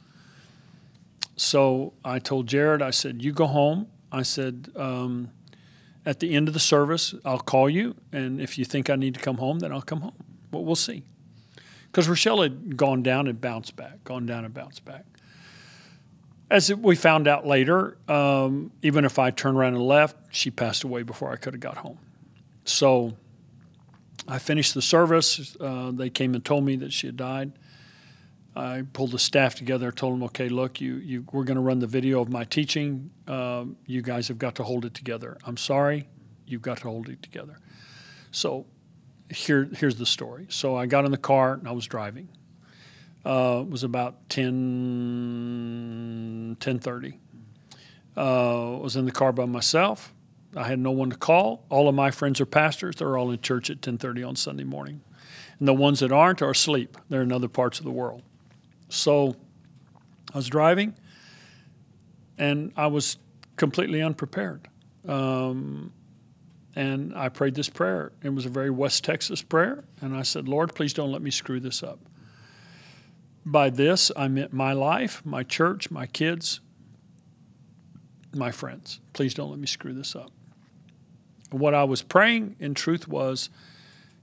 So 1.36 1.92
I 2.02 2.18
told 2.18 2.46
Jared, 2.46 2.80
I 2.80 2.92
said, 2.92 3.22
You 3.22 3.32
go 3.32 3.46
home. 3.46 3.88
I 4.10 4.22
said, 4.22 4.72
um, 4.74 5.32
At 6.08 6.20
the 6.20 6.34
end 6.34 6.48
of 6.48 6.54
the 6.54 6.60
service, 6.60 7.14
I'll 7.22 7.38
call 7.38 7.68
you, 7.68 7.94
and 8.14 8.40
if 8.40 8.56
you 8.56 8.64
think 8.64 8.88
I 8.88 8.96
need 8.96 9.12
to 9.12 9.20
come 9.20 9.36
home, 9.36 9.58
then 9.58 9.72
I'll 9.72 9.82
come 9.82 10.00
home. 10.00 10.14
But 10.50 10.60
we'll 10.60 10.74
see. 10.74 11.02
Because 11.84 12.08
Rochelle 12.08 12.40
had 12.40 12.78
gone 12.78 13.02
down 13.02 13.26
and 13.26 13.38
bounced 13.38 13.76
back, 13.76 14.04
gone 14.04 14.24
down 14.24 14.46
and 14.46 14.54
bounced 14.54 14.86
back. 14.86 15.04
As 16.50 16.74
we 16.74 16.96
found 16.96 17.28
out 17.28 17.46
later, 17.46 17.98
um, 18.08 18.72
even 18.80 19.04
if 19.04 19.18
I 19.18 19.30
turned 19.30 19.58
around 19.58 19.74
and 19.74 19.82
left, 19.82 20.16
she 20.30 20.50
passed 20.50 20.82
away 20.82 21.02
before 21.02 21.30
I 21.30 21.36
could 21.36 21.52
have 21.52 21.60
got 21.60 21.76
home. 21.76 21.98
So 22.64 23.14
I 24.26 24.38
finished 24.38 24.72
the 24.72 24.80
service. 24.80 25.58
Uh, 25.60 25.90
they 25.90 26.08
came 26.08 26.34
and 26.34 26.42
told 26.42 26.64
me 26.64 26.76
that 26.76 26.90
she 26.90 27.06
had 27.06 27.18
died. 27.18 27.52
I 28.58 28.82
pulled 28.92 29.12
the 29.12 29.18
staff 29.18 29.54
together, 29.54 29.92
told 29.92 30.14
them, 30.14 30.24
"Okay, 30.24 30.48
look, 30.48 30.80
you, 30.80 30.96
you 30.96 31.24
we're 31.32 31.44
going 31.44 31.56
to 31.56 31.62
run 31.62 31.78
the 31.78 31.86
video 31.86 32.20
of 32.20 32.28
my 32.28 32.44
teaching. 32.44 33.10
Um, 33.28 33.76
you 33.86 34.02
guys 34.02 34.28
have 34.28 34.38
got 34.38 34.56
to 34.56 34.64
hold 34.64 34.84
it 34.84 34.94
together. 34.94 35.38
I'm 35.44 35.56
sorry, 35.56 36.08
you've 36.46 36.62
got 36.62 36.78
to 36.78 36.88
hold 36.88 37.08
it 37.08 37.22
together." 37.22 37.58
So 38.32 38.66
here, 39.30 39.68
here's 39.76 39.96
the 39.96 40.06
story. 40.06 40.46
So 40.48 40.76
I 40.76 40.86
got 40.86 41.04
in 41.04 41.10
the 41.10 41.18
car 41.18 41.54
and 41.54 41.68
I 41.68 41.72
was 41.72 41.86
driving. 41.86 42.28
Uh, 43.24 43.62
it 43.62 43.70
was 43.70 43.84
about 43.84 44.28
10, 44.30 46.56
10.30. 46.60 47.18
Uh, 48.16 48.76
I 48.76 48.80
was 48.80 48.96
in 48.96 49.04
the 49.04 49.12
car 49.12 49.32
by 49.32 49.44
myself. 49.44 50.14
I 50.56 50.64
had 50.64 50.78
no 50.78 50.92
one 50.92 51.10
to 51.10 51.16
call. 51.16 51.66
All 51.68 51.88
of 51.88 51.94
my 51.94 52.10
friends 52.10 52.40
are 52.40 52.46
pastors. 52.46 52.96
They're 52.96 53.18
all 53.18 53.30
in 53.30 53.40
church 53.40 53.68
at 53.70 53.82
10.30 53.82 54.26
on 54.26 54.36
Sunday 54.36 54.64
morning. 54.64 55.02
And 55.58 55.68
the 55.68 55.74
ones 55.74 56.00
that 56.00 56.10
aren't 56.10 56.40
are 56.40 56.50
asleep. 56.50 56.96
They're 57.10 57.20
in 57.22 57.32
other 57.32 57.48
parts 57.48 57.78
of 57.78 57.84
the 57.84 57.90
world. 57.90 58.22
So 58.88 59.36
I 60.32 60.36
was 60.36 60.48
driving, 60.48 60.94
and 62.38 62.72
I 62.76 62.86
was 62.86 63.18
completely 63.56 64.00
unprepared. 64.02 64.68
Um, 65.06 65.92
and 66.76 67.12
I 67.16 67.28
prayed 67.28 67.54
this 67.54 67.68
prayer. 67.68 68.12
It 68.22 68.32
was 68.34 68.46
a 68.46 68.48
very 68.48 68.70
West 68.70 69.02
Texas 69.02 69.42
prayer. 69.42 69.84
And 70.00 70.14
I 70.14 70.22
said, 70.22 70.46
Lord, 70.48 70.74
please 70.74 70.92
don't 70.92 71.10
let 71.10 71.22
me 71.22 71.30
screw 71.30 71.58
this 71.58 71.82
up. 71.82 71.98
By 73.44 73.70
this, 73.70 74.12
I 74.16 74.28
meant 74.28 74.52
my 74.52 74.72
life, 74.74 75.22
my 75.24 75.42
church, 75.42 75.90
my 75.90 76.06
kids, 76.06 76.60
my 78.34 78.52
friends. 78.52 79.00
Please 79.12 79.34
don't 79.34 79.50
let 79.50 79.58
me 79.58 79.66
screw 79.66 79.92
this 79.92 80.14
up. 80.14 80.30
What 81.50 81.74
I 81.74 81.84
was 81.84 82.02
praying 82.02 82.56
in 82.60 82.74
truth 82.74 83.08
was, 83.08 83.48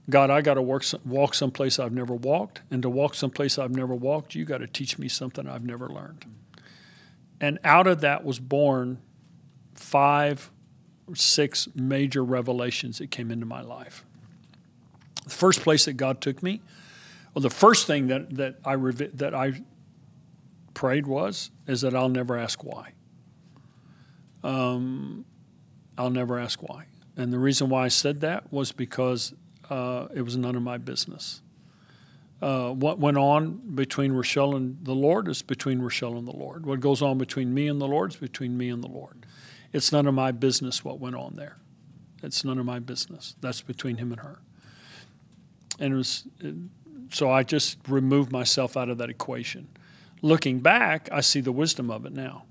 God, 0.08 0.30
I 0.30 0.40
got 0.40 0.54
to 0.54 0.62
work, 0.62 0.84
walk 1.04 1.34
someplace 1.34 1.78
I've 1.78 1.92
never 1.92 2.14
walked. 2.14 2.62
And 2.70 2.82
to 2.82 2.88
walk 2.88 3.14
someplace 3.14 3.58
I've 3.58 3.74
never 3.74 3.94
walked, 3.94 4.34
you 4.34 4.44
got 4.44 4.58
to 4.58 4.66
teach 4.66 4.98
me 4.98 5.08
something 5.08 5.48
I've 5.48 5.64
never 5.64 5.88
learned. 5.88 6.24
and 7.40 7.58
out 7.64 7.86
of 7.86 8.00
that 8.00 8.24
was 8.24 8.38
born 8.38 8.98
five 9.74 10.50
or 11.06 11.14
six 11.14 11.68
major 11.74 12.24
revelations 12.24 12.98
that 12.98 13.10
came 13.10 13.30
into 13.30 13.46
my 13.46 13.60
life. 13.60 14.04
The 15.24 15.30
first 15.30 15.60
place 15.60 15.84
that 15.84 15.94
God 15.94 16.20
took 16.20 16.42
me, 16.42 16.60
well, 17.34 17.42
the 17.42 17.50
first 17.50 17.86
thing 17.86 18.06
that, 18.06 18.34
that 18.36 18.56
I 18.64 18.76
that 18.76 19.34
I 19.34 19.60
prayed 20.72 21.06
was 21.06 21.50
is 21.66 21.80
that 21.82 21.94
I'll 21.94 22.08
never 22.08 22.36
ask 22.36 22.62
why. 22.64 22.92
Um, 24.42 25.24
I'll 25.98 26.10
never 26.10 26.38
ask 26.38 26.62
why. 26.62 26.84
And 27.16 27.32
the 27.32 27.38
reason 27.38 27.68
why 27.68 27.84
I 27.84 27.88
said 27.88 28.20
that 28.20 28.52
was 28.52 28.72
because 28.72 29.34
uh, 29.70 30.08
it 30.14 30.22
was 30.22 30.36
none 30.36 30.56
of 30.56 30.62
my 30.62 30.78
business. 30.78 31.40
Uh, 32.42 32.70
what 32.70 32.98
went 32.98 33.16
on 33.16 33.74
between 33.74 34.12
Rochelle 34.12 34.56
and 34.56 34.76
the 34.84 34.94
Lord 34.94 35.28
is 35.28 35.40
between 35.40 35.80
Rochelle 35.80 36.18
and 36.18 36.28
the 36.28 36.36
Lord. 36.36 36.66
What 36.66 36.80
goes 36.80 37.00
on 37.00 37.16
between 37.16 37.54
me 37.54 37.66
and 37.68 37.80
the 37.80 37.88
Lord 37.88 38.12
is 38.12 38.16
between 38.16 38.58
me 38.58 38.68
and 38.68 38.84
the 38.84 38.88
Lord. 38.88 39.24
It's 39.72 39.90
none 39.90 40.06
of 40.06 40.14
my 40.14 40.32
business 40.32 40.84
what 40.84 41.00
went 41.00 41.16
on 41.16 41.36
there. 41.36 41.56
It's 42.22 42.44
none 42.44 42.58
of 42.58 42.66
my 42.66 42.78
business. 42.78 43.36
That's 43.40 43.62
between 43.62 43.96
him 43.96 44.12
and 44.12 44.20
her. 44.20 44.38
And 45.78 45.94
it 45.94 45.96
was, 45.96 46.26
so 47.10 47.30
I 47.30 47.42
just 47.42 47.78
removed 47.88 48.32
myself 48.32 48.76
out 48.76 48.90
of 48.90 48.98
that 48.98 49.10
equation. 49.10 49.68
Looking 50.22 50.60
back, 50.60 51.08
I 51.12 51.20
see 51.20 51.40
the 51.40 51.52
wisdom 51.52 51.90
of 51.90 52.04
it 52.06 52.12
now 52.12 52.44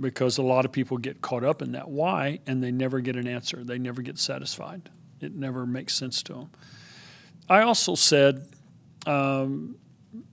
because 0.00 0.38
a 0.38 0.42
lot 0.42 0.64
of 0.64 0.72
people 0.72 0.96
get 0.98 1.20
caught 1.20 1.44
up 1.44 1.62
in 1.62 1.72
that 1.72 1.88
why 1.88 2.40
and 2.46 2.62
they 2.62 2.70
never 2.70 3.00
get 3.00 3.16
an 3.16 3.26
answer. 3.26 3.64
They 3.64 3.78
never 3.78 4.02
get 4.02 4.18
satisfied. 4.18 4.90
It 5.22 5.34
never 5.34 5.66
makes 5.66 5.94
sense 5.94 6.22
to 6.24 6.32
them. 6.32 6.50
I 7.48 7.62
also 7.62 7.94
said, 7.94 8.48
um, 9.06 9.76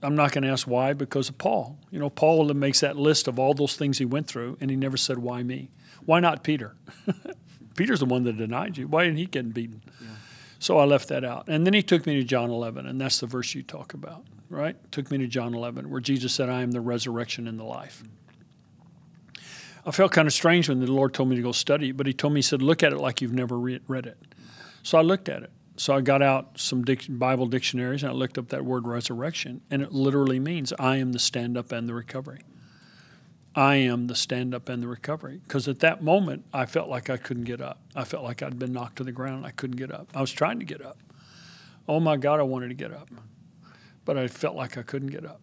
I'm 0.02 0.14
not 0.14 0.32
going 0.32 0.44
to 0.44 0.50
ask 0.50 0.66
why 0.66 0.92
because 0.92 1.28
of 1.28 1.38
Paul. 1.38 1.78
You 1.90 1.98
know, 1.98 2.10
Paul 2.10 2.52
makes 2.54 2.80
that 2.80 2.96
list 2.96 3.28
of 3.28 3.38
all 3.38 3.54
those 3.54 3.76
things 3.76 3.98
he 3.98 4.04
went 4.04 4.26
through, 4.26 4.58
and 4.60 4.70
he 4.70 4.76
never 4.76 4.96
said, 4.96 5.18
Why 5.18 5.42
me? 5.42 5.70
Why 6.04 6.20
not 6.20 6.42
Peter? 6.42 6.76
Peter's 7.76 8.00
the 8.00 8.06
one 8.06 8.24
that 8.24 8.36
denied 8.36 8.76
you. 8.76 8.88
Why 8.88 9.04
didn't 9.04 9.18
he 9.18 9.26
get 9.26 9.54
beaten? 9.54 9.82
Yeah. 10.00 10.08
So 10.58 10.78
I 10.78 10.84
left 10.84 11.08
that 11.08 11.24
out. 11.24 11.48
And 11.48 11.66
then 11.66 11.72
he 11.72 11.82
took 11.82 12.06
me 12.06 12.16
to 12.16 12.24
John 12.24 12.50
11, 12.50 12.86
and 12.86 13.00
that's 13.00 13.20
the 13.20 13.26
verse 13.26 13.54
you 13.54 13.62
talk 13.62 13.94
about, 13.94 14.24
right? 14.50 14.76
Took 14.92 15.10
me 15.10 15.18
to 15.18 15.26
John 15.26 15.54
11, 15.54 15.88
where 15.88 16.00
Jesus 16.00 16.34
said, 16.34 16.50
I 16.50 16.62
am 16.62 16.72
the 16.72 16.82
resurrection 16.82 17.48
and 17.48 17.58
the 17.58 17.64
life. 17.64 18.02
I 19.86 19.90
felt 19.92 20.12
kind 20.12 20.28
of 20.28 20.34
strange 20.34 20.68
when 20.68 20.80
the 20.80 20.92
Lord 20.92 21.14
told 21.14 21.30
me 21.30 21.36
to 21.36 21.42
go 21.42 21.52
study 21.52 21.90
it, 21.90 21.96
but 21.96 22.06
He 22.06 22.12
told 22.12 22.34
me, 22.34 22.38
He 22.38 22.42
said, 22.42 22.60
look 22.60 22.82
at 22.82 22.92
it 22.92 22.98
like 22.98 23.22
you've 23.22 23.32
never 23.32 23.58
read 23.58 24.06
it. 24.06 24.18
So 24.82 24.98
I 24.98 25.02
looked 25.02 25.28
at 25.28 25.42
it. 25.42 25.50
So 25.76 25.94
I 25.94 26.02
got 26.02 26.20
out 26.20 26.58
some 26.58 26.84
Bible 27.08 27.46
dictionaries 27.46 28.02
and 28.02 28.12
I 28.12 28.14
looked 28.14 28.36
up 28.36 28.48
that 28.48 28.64
word 28.64 28.86
resurrection, 28.86 29.62
and 29.70 29.80
it 29.80 29.92
literally 29.92 30.38
means 30.38 30.74
I 30.78 30.96
am 30.96 31.12
the 31.12 31.18
stand 31.18 31.56
up 31.56 31.72
and 31.72 31.88
the 31.88 31.94
recovery. 31.94 32.40
I 33.54 33.76
am 33.76 34.06
the 34.06 34.14
stand 34.14 34.54
up 34.54 34.68
and 34.68 34.82
the 34.82 34.88
recovery. 34.88 35.40
Because 35.42 35.66
at 35.68 35.80
that 35.80 36.02
moment, 36.02 36.44
I 36.52 36.66
felt 36.66 36.88
like 36.88 37.10
I 37.10 37.16
couldn't 37.16 37.44
get 37.44 37.60
up. 37.60 37.78
I 37.96 38.04
felt 38.04 38.24
like 38.24 38.42
I'd 38.42 38.58
been 38.58 38.72
knocked 38.72 38.96
to 38.96 39.04
the 39.04 39.12
ground. 39.12 39.46
I 39.46 39.50
couldn't 39.50 39.76
get 39.76 39.90
up. 39.90 40.08
I 40.14 40.20
was 40.20 40.30
trying 40.30 40.58
to 40.60 40.64
get 40.64 40.84
up. 40.84 40.98
Oh 41.88 41.98
my 41.98 42.16
God, 42.16 42.40
I 42.40 42.44
wanted 42.44 42.68
to 42.68 42.74
get 42.74 42.92
up. 42.92 43.08
But 44.04 44.16
I 44.16 44.28
felt 44.28 44.54
like 44.54 44.78
I 44.78 44.82
couldn't 44.82 45.08
get 45.08 45.24
up. 45.24 45.40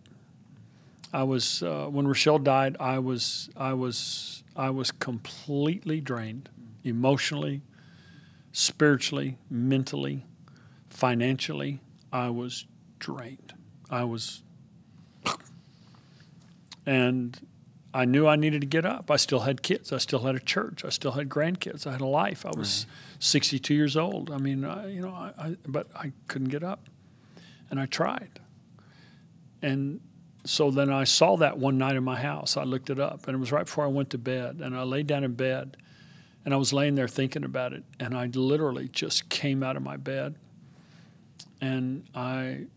I 1.14 1.24
was 1.24 1.64
uh, 1.64 1.88
when 1.88 2.08
Rochelle 2.08 2.40
died. 2.40 2.78
I 2.80 3.00
was 3.00 3.50
I 3.56 3.74
was 3.74 4.44
I 4.56 4.70
was 4.70 4.92
completely 4.92 6.02
drained, 6.02 6.50
emotionally, 6.84 7.62
spiritually, 8.52 9.38
mentally, 9.50 10.26
financially. 10.90 11.80
I 12.12 12.30
was 12.30 12.66
drained. 13.00 13.54
I 13.90 14.04
was, 14.04 14.44
and 16.86 17.40
I 17.94 18.06
knew 18.06 18.28
I 18.28 18.36
needed 18.36 18.62
to 18.62 18.68
get 18.68 18.86
up. 18.86 19.10
I 19.10 19.16
still 19.16 19.42
had 19.42 19.62
kids. 19.62 19.92
I 19.92 19.98
still 19.98 20.20
had 20.20 20.36
a 20.36 20.40
church. 20.40 20.84
I 20.86 20.90
still 20.90 21.14
had 21.14 21.30
grandkids. 21.30 21.88
I 21.88 21.92
had 21.94 22.02
a 22.02 22.06
life. 22.06 22.46
I 22.46 22.52
was 22.56 22.86
right. 22.88 23.24
62 23.24 23.74
years 23.74 23.98
old. 23.98 24.30
I 24.32 24.38
mean, 24.38 24.66
I, 24.66 24.88
you 24.88 25.02
know, 25.02 25.10
I, 25.10 25.32
I, 25.38 25.56
but 25.66 25.88
I 25.96 26.12
couldn't 26.28 26.50
get 26.50 26.64
up, 26.64 26.88
and 27.70 27.80
I 27.80 27.86
tried. 27.86 28.40
And 29.62 30.02
so 30.46 30.72
then 30.72 30.92
I 30.92 31.04
saw 31.04 31.38
that 31.38 31.58
one 31.58 31.78
night 31.78 31.96
in 31.96 32.04
my 32.04 32.20
house. 32.20 32.56
I 32.56 32.64
looked 32.64 32.90
it 32.90 33.00
up, 33.00 33.28
and 33.28 33.36
it 33.36 33.40
was 33.40 33.52
right 33.52 33.66
before 33.66 33.86
I 33.86 33.88
went 33.88 34.12
to 34.12 34.18
bed. 34.18 34.62
And 34.62 34.76
I 34.78 34.84
laid 34.84 35.08
down 35.08 35.24
in 35.24 35.34
bed, 35.34 35.78
and 36.48 36.54
I 36.54 36.58
was 36.58 36.72
laying 36.72 36.96
there 36.96 37.10
thinking 37.10 37.44
about 37.44 37.74
it, 37.74 37.84
and 38.00 38.16
I 38.16 38.28
literally 38.28 38.88
just 38.88 39.28
came 39.28 39.64
out 39.64 39.76
of 39.76 39.84
my 39.84 39.98
bed, 39.98 40.36
and 41.60 42.06
I 42.16 42.68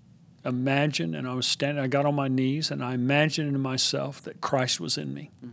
imagined, 0.44 1.14
and 1.14 1.28
I 1.28 1.34
was 1.34 1.46
standing. 1.46 1.80
I 1.80 1.86
got 1.86 2.04
on 2.04 2.16
my 2.16 2.26
knees, 2.26 2.72
and 2.72 2.82
I 2.82 2.94
imagined 2.94 3.54
in 3.54 3.60
myself 3.60 4.22
that 4.22 4.40
Christ 4.40 4.80
was 4.80 4.98
in 4.98 5.14
me. 5.14 5.30
Mm. 5.46 5.52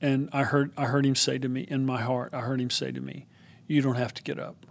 And 0.00 0.28
I 0.32 0.42
heard, 0.42 0.72
I 0.76 0.86
heard 0.86 1.06
him 1.06 1.14
say 1.14 1.38
to 1.38 1.48
me 1.48 1.60
in 1.60 1.86
my 1.86 2.00
heart, 2.00 2.34
I 2.34 2.40
heard 2.40 2.60
him 2.60 2.70
say 2.70 2.90
to 2.90 3.00
me, 3.00 3.28
"You 3.68 3.80
don't 3.80 3.94
have 3.94 4.12
to 4.14 4.22
get 4.24 4.40
up. 4.40 4.66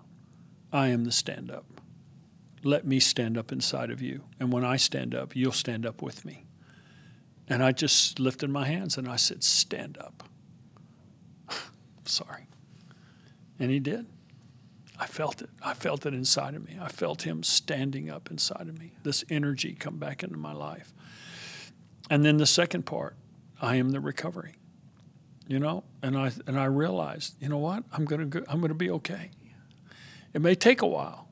I 0.73 0.89
am 0.89 1.05
the 1.05 1.11
stand 1.13 1.49
up." 1.49 1.63
let 2.65 2.85
me 2.85 2.97
stand 2.99 3.37
up 3.37 3.51
inside 3.51 3.91
of 3.91 4.01
you. 4.01 4.23
And 4.39 4.51
when 4.51 4.63
I 4.63 4.77
stand 4.77 5.13
up, 5.13 5.35
you'll 5.35 5.51
stand 5.51 5.85
up 5.85 6.01
with 6.01 6.23
me. 6.23 6.45
And 7.47 7.61
I 7.61 7.73
just 7.73 8.19
lifted 8.19 8.49
my 8.49 8.65
hands 8.65 8.97
and 8.97 9.07
I 9.07 9.17
said, 9.17 9.43
Stand 9.43 9.97
up. 9.97 10.23
Sorry. 12.05 12.47
And 13.59 13.71
he 13.71 13.79
did. 13.79 14.07
I 14.99 15.05
felt 15.05 15.41
it. 15.41 15.49
I 15.61 15.73
felt 15.73 16.05
it 16.05 16.13
inside 16.13 16.55
of 16.55 16.65
me. 16.65 16.77
I 16.81 16.87
felt 16.87 17.23
him 17.23 17.43
standing 17.43 18.09
up 18.09 18.29
inside 18.29 18.69
of 18.69 18.79
me, 18.79 18.93
this 19.03 19.23
energy 19.29 19.73
come 19.73 19.97
back 19.97 20.23
into 20.23 20.37
my 20.37 20.53
life. 20.53 20.93
And 22.09 22.23
then 22.23 22.37
the 22.37 22.45
second 22.45 22.85
part, 22.85 23.15
I 23.61 23.77
am 23.77 23.89
the 23.89 23.99
recovery. 23.99 24.53
You 25.47 25.59
know, 25.59 25.83
and 26.01 26.17
I 26.17 26.31
and 26.47 26.57
I 26.57 26.65
realized, 26.65 27.35
you 27.41 27.49
know 27.49 27.57
what? 27.57 27.83
I'm 27.91 28.05
gonna 28.05 28.25
go, 28.25 28.43
I'm 28.47 28.61
gonna 28.61 28.73
be 28.73 28.89
okay. 28.91 29.31
It 30.33 30.41
may 30.41 30.55
take 30.55 30.81
a 30.81 30.87
while, 30.87 31.27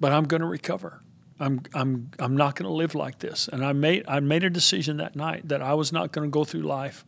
but 0.00 0.12
I'm 0.12 0.24
to 0.40 0.46
recover. 0.46 1.02
I'm 1.38 1.60
I'm 1.74 2.10
I'm 2.18 2.36
not 2.36 2.56
to 2.64 2.74
live 2.74 2.94
like 2.94 3.18
this. 3.18 3.48
And 3.48 3.64
I 3.64 3.72
made 3.72 4.04
I 4.08 4.20
made 4.20 4.42
a 4.42 4.50
decision 4.50 4.96
that 4.98 5.16
night 5.16 5.48
that 5.48 5.60
I 5.60 5.74
was 5.74 5.92
not 5.92 6.12
to 6.26 6.30
go 6.30 6.44
through 6.44 6.62
life 6.62 7.04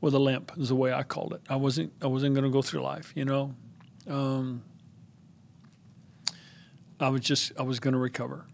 with 0.00 0.14
a 0.14 0.18
limp. 0.18 0.52
Is 0.56 0.68
the 0.68 0.74
way 0.74 0.92
I 0.92 1.02
called 1.02 1.32
it. 1.32 1.40
I 1.48 1.56
wasn't 1.56 1.92
I 2.02 2.06
wasn't 2.06 2.34
going 2.34 2.44
to 2.44 2.50
go 2.50 2.62
through 2.62 2.82
life. 2.82 3.12
You 3.14 3.24
know, 3.24 3.54
um, 4.08 4.62
I 7.00 7.08
was 7.08 7.20
just 7.22 7.52
I 7.58 7.62
was 7.62 7.80
going 7.80 7.92
to 7.94 7.98
recover, 7.98 8.46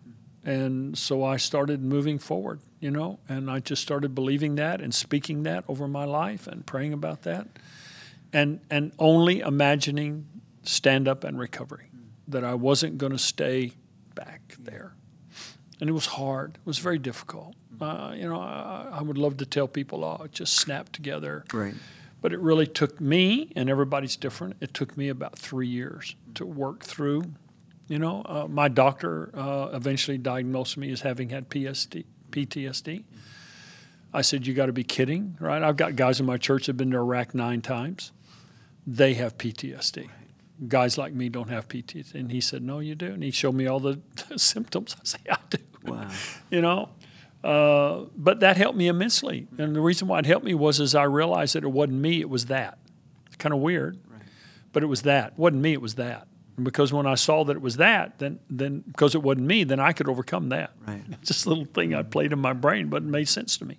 and 0.44 0.96
so 0.96 1.24
I 1.24 1.36
started 1.36 1.82
moving 1.82 2.18
forward. 2.18 2.60
You 2.80 2.90
know, 2.90 3.18
and 3.28 3.50
I 3.50 3.60
just 3.60 3.82
started 3.82 4.14
believing 4.14 4.56
that 4.56 4.80
and 4.80 4.94
speaking 4.94 5.42
that 5.44 5.64
over 5.68 5.88
my 5.88 6.04
life 6.04 6.46
and 6.46 6.66
praying 6.66 6.92
about 6.92 7.22
that, 7.22 7.48
and 8.32 8.60
and 8.70 8.92
only 8.98 9.40
imagining 9.40 10.26
stand 10.62 11.08
up 11.08 11.24
and 11.24 11.38
recovery 11.38 11.90
that 12.28 12.44
I 12.44 12.54
wasn't 12.54 12.98
going 12.98 13.12
to 13.12 13.18
stay 13.18 13.72
back 14.14 14.56
there. 14.58 14.94
And 15.80 15.90
it 15.90 15.92
was 15.92 16.06
hard. 16.06 16.54
It 16.54 16.66
was 16.66 16.78
very 16.78 16.98
difficult. 16.98 17.54
Uh, 17.80 18.12
you 18.16 18.28
know, 18.28 18.40
I, 18.40 18.88
I, 18.92 19.02
would 19.02 19.18
love 19.18 19.36
to 19.38 19.46
tell 19.46 19.66
people, 19.66 20.04
oh, 20.04 20.22
it 20.24 20.32
just 20.32 20.54
snapped 20.54 20.92
together. 20.92 21.44
Right. 21.52 21.74
But 22.22 22.32
it 22.32 22.38
really 22.38 22.66
took 22.66 23.00
me, 23.00 23.52
and 23.56 23.68
everybody's 23.68 24.16
different, 24.16 24.56
it 24.60 24.72
took 24.72 24.96
me 24.96 25.08
about 25.08 25.38
three 25.38 25.66
years 25.66 26.14
to 26.34 26.46
work 26.46 26.84
through. 26.84 27.32
You 27.88 27.98
know, 27.98 28.22
uh, 28.24 28.46
my 28.48 28.68
doctor 28.68 29.30
uh, 29.34 29.70
eventually 29.72 30.16
diagnosed 30.16 30.76
me 30.76 30.90
as 30.92 31.00
having 31.00 31.30
had 31.30 31.50
PSD, 31.50 32.04
PTSD. 32.30 33.02
I 34.14 34.22
said, 34.22 34.46
You 34.46 34.54
got 34.54 34.66
to 34.66 34.72
be 34.72 34.84
kidding, 34.84 35.36
right? 35.40 35.62
I've 35.62 35.76
got 35.76 35.96
guys 35.96 36.20
in 36.20 36.26
my 36.26 36.38
church 36.38 36.66
that 36.66 36.70
have 36.70 36.76
been 36.76 36.92
to 36.92 36.98
Iraq 36.98 37.34
nine 37.34 37.60
times. 37.60 38.12
They 38.86 39.14
have 39.14 39.36
PTSD 39.36 40.08
guys 40.68 40.96
like 40.96 41.12
me 41.12 41.28
don't 41.28 41.50
have 41.50 41.68
PTSD. 41.68 42.14
And 42.14 42.30
he 42.30 42.40
said, 42.40 42.62
No, 42.62 42.78
you 42.78 42.94
do. 42.94 43.06
And 43.06 43.22
he 43.22 43.30
showed 43.30 43.54
me 43.54 43.66
all 43.66 43.80
the 43.80 44.00
symptoms. 44.36 44.96
I 44.98 45.04
say, 45.04 45.18
Do. 45.56 45.92
Wow. 45.92 46.10
you 46.50 46.60
know? 46.60 46.90
Uh, 47.42 48.06
but 48.16 48.40
that 48.40 48.56
helped 48.56 48.78
me 48.78 48.88
immensely. 48.88 49.46
And 49.58 49.76
the 49.76 49.80
reason 49.80 50.08
why 50.08 50.18
it 50.20 50.26
helped 50.26 50.44
me 50.44 50.54
was 50.54 50.80
as 50.80 50.94
I 50.94 51.02
realized 51.04 51.54
that 51.54 51.64
it 51.64 51.68
wasn't 51.68 52.00
me, 52.00 52.20
it 52.20 52.30
was 52.30 52.46
that. 52.46 52.78
It's 53.26 53.36
kind 53.36 53.52
of 53.52 53.60
weird, 53.60 53.98
right. 54.10 54.22
but 54.72 54.82
it 54.82 54.86
was 54.86 55.02
that. 55.02 55.32
It 55.32 55.38
wasn't 55.38 55.62
me, 55.62 55.72
it 55.72 55.82
was 55.82 55.96
that. 55.96 56.26
And 56.56 56.64
because 56.64 56.92
when 56.92 57.06
I 57.06 57.16
saw 57.16 57.44
that 57.44 57.56
it 57.56 57.62
was 57.62 57.76
that, 57.76 58.18
then 58.18 58.38
then 58.48 58.84
because 58.86 59.14
it 59.14 59.22
wasn't 59.22 59.46
me, 59.46 59.64
then 59.64 59.80
I 59.80 59.92
could 59.92 60.08
overcome 60.08 60.50
that. 60.50 60.70
Right. 60.86 61.02
Just 61.22 61.44
a 61.44 61.48
little 61.48 61.66
thing 61.66 61.94
I 61.94 62.02
played 62.02 62.32
in 62.32 62.38
my 62.38 62.52
brain, 62.52 62.88
but 62.88 63.02
it 63.02 63.06
made 63.06 63.28
sense 63.28 63.58
to 63.58 63.64
me 63.64 63.78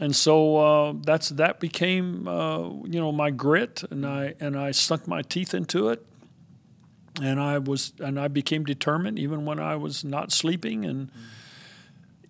and 0.00 0.14
so 0.14 0.56
uh, 0.56 0.94
that's 1.02 1.30
that 1.30 1.60
became 1.60 2.28
uh, 2.28 2.68
you 2.84 3.00
know 3.00 3.12
my 3.12 3.30
grit, 3.30 3.82
and 3.90 4.06
I 4.06 4.34
and 4.40 4.56
I 4.56 4.70
sunk 4.70 5.08
my 5.08 5.22
teeth 5.22 5.54
into 5.54 5.88
it, 5.88 6.04
and 7.22 7.40
I 7.40 7.58
was 7.58 7.92
and 7.98 8.18
I 8.18 8.28
became 8.28 8.64
determined 8.64 9.18
even 9.18 9.44
when 9.44 9.58
I 9.58 9.76
was 9.76 10.04
not 10.04 10.32
sleeping 10.32 10.84
and 10.84 11.08
mm-hmm. 11.08 11.20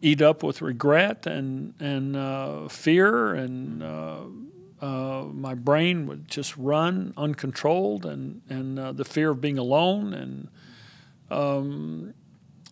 eat 0.01 0.23
up 0.23 0.43
with 0.43 0.63
regret 0.63 1.27
and 1.27 1.75
and 1.81 2.17
uh, 2.17 2.69
fear 2.69 3.35
and. 3.35 3.83
Uh, 3.83 4.21
uh, 4.81 5.25
my 5.33 5.55
brain 5.55 6.07
would 6.07 6.29
just 6.29 6.57
run 6.57 7.13
uncontrolled, 7.17 8.07
and 8.07 8.43
and 8.49 8.79
uh, 8.79 8.93
the 8.93 9.05
fear 9.05 9.31
of 9.31 9.41
being 9.41 9.59
alone, 9.59 10.15
and 10.15 10.49
um, 11.31 12.15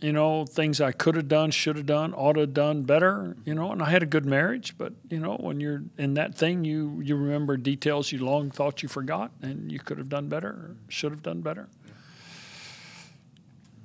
you 0.00 0.12
know, 0.12 0.44
things 0.44 0.81
I 0.81 0.92
could 0.92 1.16
have 1.16 1.29
done, 1.29 1.50
should 1.50 1.76
have 1.76 1.87
done, 1.87 2.12
ought 2.14 2.35
to 2.35 2.40
have 2.40 2.55
done 2.55 2.83
better, 2.83 3.37
you 3.44 3.55
know, 3.55 3.72
and 3.72 3.83
I 3.83 3.90
had 3.90 4.02
a 4.02 4.07
good 4.07 4.26
marriage, 4.26 4.76
but 4.76 4.92
you 5.09 5.18
know, 5.18 5.37
when 5.37 5.59
you're 5.59 5.83
in 5.96 6.14
that 6.14 6.35
thing, 6.35 6.64
you 6.64 7.00
you 7.02 7.16
remember 7.16 7.57
details 7.57 8.12
you 8.12 8.24
long 8.24 8.50
thought 8.50 8.83
you 8.83 8.88
forgot 8.88 9.33
and 9.42 9.72
you 9.72 9.79
could 9.79 9.98
have 9.98 10.09
done 10.09 10.29
better, 10.29 10.76
should 10.88 11.12
have 11.12 11.22
done 11.22 11.40
better. 11.40 11.68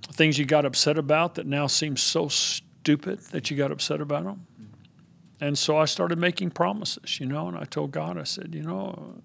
Things 0.07 0.37
you 0.37 0.45
got 0.45 0.65
upset 0.65 0.97
about 0.97 1.35
that 1.35 1.45
now 1.45 1.67
seem 1.67 1.97
so 1.97 2.27
stupid 2.27 3.19
that 3.31 3.49
you 3.49 3.57
got 3.57 3.71
upset 3.71 4.01
about 4.01 4.23
them. 4.23 4.47
And 5.39 5.57
so 5.57 5.77
I 5.77 5.85
started 5.85 6.19
making 6.19 6.51
promises, 6.51 7.19
you 7.19 7.25
know, 7.25 7.47
and 7.47 7.57
I 7.57 7.63
told 7.63 7.91
God, 7.91 8.17
I 8.17 8.23
said, 8.23 8.53
you 8.53 8.61
know, 8.61 9.15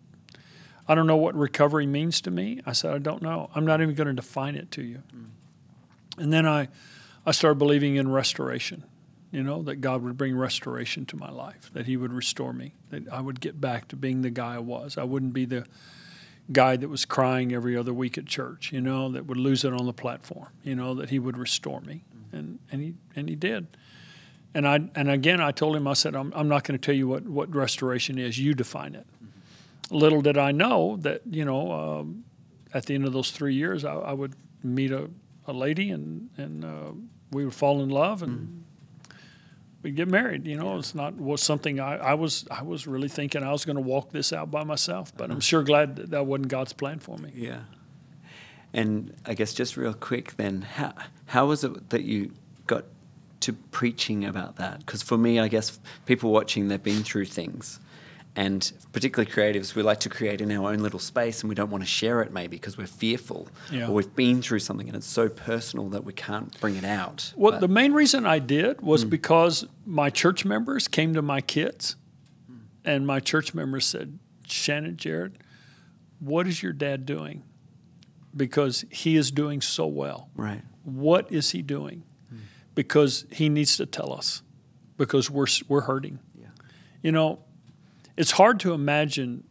I 0.88 0.94
don't 0.94 1.06
know 1.06 1.16
what 1.16 1.34
recovery 1.34 1.86
means 1.86 2.20
to 2.22 2.30
me. 2.30 2.60
I 2.64 2.72
said, 2.72 2.94
I 2.94 2.98
don't 2.98 3.20
know. 3.20 3.50
I'm 3.54 3.66
not 3.66 3.82
even 3.82 3.94
going 3.94 4.06
to 4.06 4.14
define 4.14 4.54
it 4.54 4.70
to 4.72 4.82
you. 4.82 5.02
And 6.16 6.32
then 6.32 6.46
I, 6.46 6.68
I 7.26 7.32
started 7.32 7.58
believing 7.58 7.96
in 7.96 8.10
restoration, 8.10 8.84
you 9.30 9.42
know, 9.42 9.62
that 9.64 9.76
God 9.76 10.02
would 10.02 10.16
bring 10.16 10.36
restoration 10.36 11.04
to 11.06 11.16
my 11.16 11.30
life, 11.30 11.70
that 11.74 11.86
He 11.86 11.98
would 11.98 12.12
restore 12.12 12.54
me, 12.54 12.72
that 12.90 13.08
I 13.08 13.20
would 13.20 13.40
get 13.40 13.60
back 13.60 13.88
to 13.88 13.96
being 13.96 14.22
the 14.22 14.30
guy 14.30 14.54
I 14.54 14.60
was. 14.60 14.96
I 14.96 15.04
wouldn't 15.04 15.34
be 15.34 15.44
the 15.44 15.66
guy 16.52 16.76
that 16.76 16.88
was 16.88 17.04
crying 17.04 17.52
every 17.52 17.76
other 17.76 17.92
week 17.92 18.16
at 18.18 18.26
church, 18.26 18.72
you 18.72 18.80
know, 18.80 19.11
that 19.11 19.26
would 19.26 19.37
lose 19.37 19.64
it 19.64 19.72
on 19.72 19.87
the 19.87 19.92
platform, 19.92 20.48
you 20.62 20.74
know, 20.74 20.94
that 20.94 21.11
He 21.11 21.18
would 21.18 21.37
restore 21.37 21.80
me. 21.80 22.04
And, 22.32 22.59
and, 22.70 22.82
he, 22.82 22.94
and 23.14 23.28
He 23.28 23.35
did. 23.35 23.66
And 24.56 24.66
I 24.66 24.80
and 24.94 25.11
again 25.11 25.38
I 25.42 25.50
told 25.50 25.76
him 25.76 25.87
I 25.87 25.92
said 25.92 26.16
I'm, 26.16 26.32
I'm 26.35 26.48
not 26.48 26.64
going 26.64 26.78
to 26.78 26.82
tell 26.82 26.94
you 26.94 27.06
what, 27.06 27.24
what 27.24 27.54
restoration 27.54 28.16
is. 28.16 28.38
You 28.38 28.54
define 28.54 28.94
it. 28.94 29.06
Mm-hmm. 29.22 29.96
Little 29.96 30.22
did 30.22 30.38
I 30.38 30.50
know 30.50 30.96
that 31.02 31.20
you 31.30 31.44
know 31.44 31.72
um, 31.72 32.24
at 32.72 32.87
the 32.87 32.94
end 32.94 33.04
of 33.04 33.12
those 33.12 33.30
three 33.30 33.54
years 33.54 33.85
I, 33.85 33.92
I 33.92 34.12
would 34.14 34.32
meet 34.62 34.92
a, 34.92 35.11
a 35.46 35.52
lady 35.52 35.90
and 35.90 36.30
and 36.38 36.64
uh, 36.64 36.92
we 37.32 37.44
would 37.44 37.52
fall 37.52 37.82
in 37.82 37.90
love 37.90 38.22
and 38.22 38.32
mm-hmm. 38.32 38.61
Get 39.90 40.09
married. 40.09 40.46
You 40.46 40.57
know, 40.57 40.72
yeah. 40.72 40.79
it's 40.79 40.94
not 40.94 41.14
was 41.14 41.42
something 41.42 41.81
I, 41.81 41.96
I 41.96 42.14
was 42.14 42.46
I 42.51 42.62
was 42.62 42.87
really 42.87 43.09
thinking 43.09 43.42
I 43.42 43.53
was 43.53 43.64
going 43.64 43.77
to 43.77 43.83
walk 43.83 44.11
this 44.11 44.33
out 44.33 44.51
by 44.51 44.64
myself. 44.64 45.12
But 45.16 45.25
uh-huh. 45.25 45.35
I'm 45.35 45.40
sure 45.40 45.62
glad 45.62 45.96
that 45.96 46.11
that 46.11 46.27
wasn't 46.27 46.49
God's 46.49 46.72
plan 46.72 46.99
for 46.99 47.18
me. 47.18 47.33
Yeah. 47.35 47.61
And 48.72 49.14
I 49.25 49.35
guess 49.35 49.55
just 49.55 49.77
real 49.77 49.94
quick 49.94 50.37
then, 50.37 50.62
how 50.62 50.92
how 51.27 51.46
was 51.46 51.64
it 51.64 51.90
that 51.90 52.03
you 52.03 52.33
got 52.66 52.85
to 53.40 53.53
preaching 53.53 54.25
about 54.25 54.57
that 54.57 54.81
because 54.81 55.03
for 55.03 55.18
me 55.18 55.38
i 55.38 55.46
guess 55.46 55.79
people 56.07 56.33
watching 56.33 56.68
they've 56.68 56.83
been 56.83 57.03
through 57.03 57.27
things 57.27 57.79
and 58.37 58.72
particularly 58.92 59.31
creatives 59.31 59.75
we 59.75 59.83
like 59.83 60.01
to 60.01 60.09
create 60.09 60.40
in 60.40 60.53
our 60.53 60.70
own 60.70 60.79
little 60.79 60.99
space 60.99 61.40
and 61.40 61.49
we 61.49 61.55
don't 61.55 61.70
want 61.70 61.83
to 61.83 61.88
share 61.88 62.20
it 62.20 62.33
maybe 62.33 62.57
because 62.57 62.77
we're 62.77 62.87
fearful 62.87 63.49
yeah. 63.70 63.87
or 63.87 63.94
we've 63.94 64.14
been 64.14 64.42
through 64.42 64.59
something 64.59 64.87
and 64.87 64.96
it's 64.96 65.07
so 65.07 65.29
personal 65.29 65.88
that 65.88 66.05
we 66.05 66.12
can't 66.12 66.59
bring 66.61 66.77
it 66.77 66.85
out 66.85 67.33
well 67.37 67.53
but, 67.53 67.61
the 67.61 67.68
main 67.68 67.92
reason 67.92 68.27
i 68.27 68.38
did 68.38 68.81
was 68.81 69.05
mm. 69.05 69.11
because 69.11 69.66
my 69.85 70.11
church 70.11 70.44
members 70.44 70.87
came 70.88 71.14
to 71.14 71.22
my 71.22 71.40
kids 71.40 71.96
and 72.85 73.07
my 73.07 73.18
church 73.18 73.55
members 73.55 73.87
said 73.87 74.18
shannon 74.46 74.96
jared 74.96 75.38
what 76.20 76.46
is 76.46 76.62
your 76.62 76.72
dad 76.72 77.05
doing 77.05 77.42
because 78.37 78.85
he 78.90 79.16
is 79.16 79.31
doing 79.31 79.61
so 79.61 79.87
well 79.87 80.29
right 80.37 80.62
what 80.85 81.31
is 81.33 81.51
he 81.51 81.62
doing 81.62 82.05
because 82.77 83.27
he 83.33 83.49
needs 83.49 83.77
to 83.79 83.87
tell 83.87 84.12
us 84.12 84.42
because 84.96 85.29
we're 85.29 85.46
we're 85.66 85.81
hurting. 85.81 86.20
Yeah. 86.38 86.46
You 87.03 87.11
know, 87.11 87.40
it's 88.16 88.33
hard 88.33 88.61
to 88.61 88.72
imagine 88.72 89.44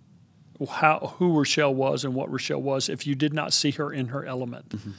how 0.69 1.15
who 1.17 1.37
Rochelle 1.37 1.73
was 1.73 2.05
and 2.05 2.15
what 2.15 2.31
Rochelle 2.31 2.61
was 2.61 2.89
if 2.89 3.05
you 3.05 3.15
did 3.15 3.33
not 3.33 3.53
see 3.53 3.71
her 3.71 3.91
in 3.91 4.07
her 4.07 4.25
element. 4.25 4.69
Mm-hmm. 4.69 4.91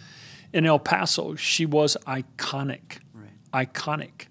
In 0.52 0.66
El 0.66 0.78
Paso, 0.78 1.34
she 1.34 1.66
was 1.66 1.96
iconic. 2.06 2.98
Right. 3.12 3.72
Iconic. 3.72 4.26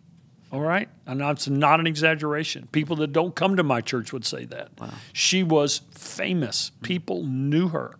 All 0.52 0.62
right? 0.62 0.88
And 1.06 1.20
that's 1.20 1.48
not 1.48 1.80
an 1.80 1.88
exaggeration. 1.88 2.68
People 2.72 2.96
that 2.98 3.12
don't 3.12 3.36
come 3.36 3.58
to 3.58 3.64
my 3.64 3.82
church 3.82 4.14
would 4.14 4.26
say 4.26 4.46
that. 4.46 4.70
Wow. 4.80 4.92
She 5.12 5.44
was 5.44 5.82
famous. 5.92 6.72
People 6.82 7.26
knew 7.26 7.68
her. 7.70 7.96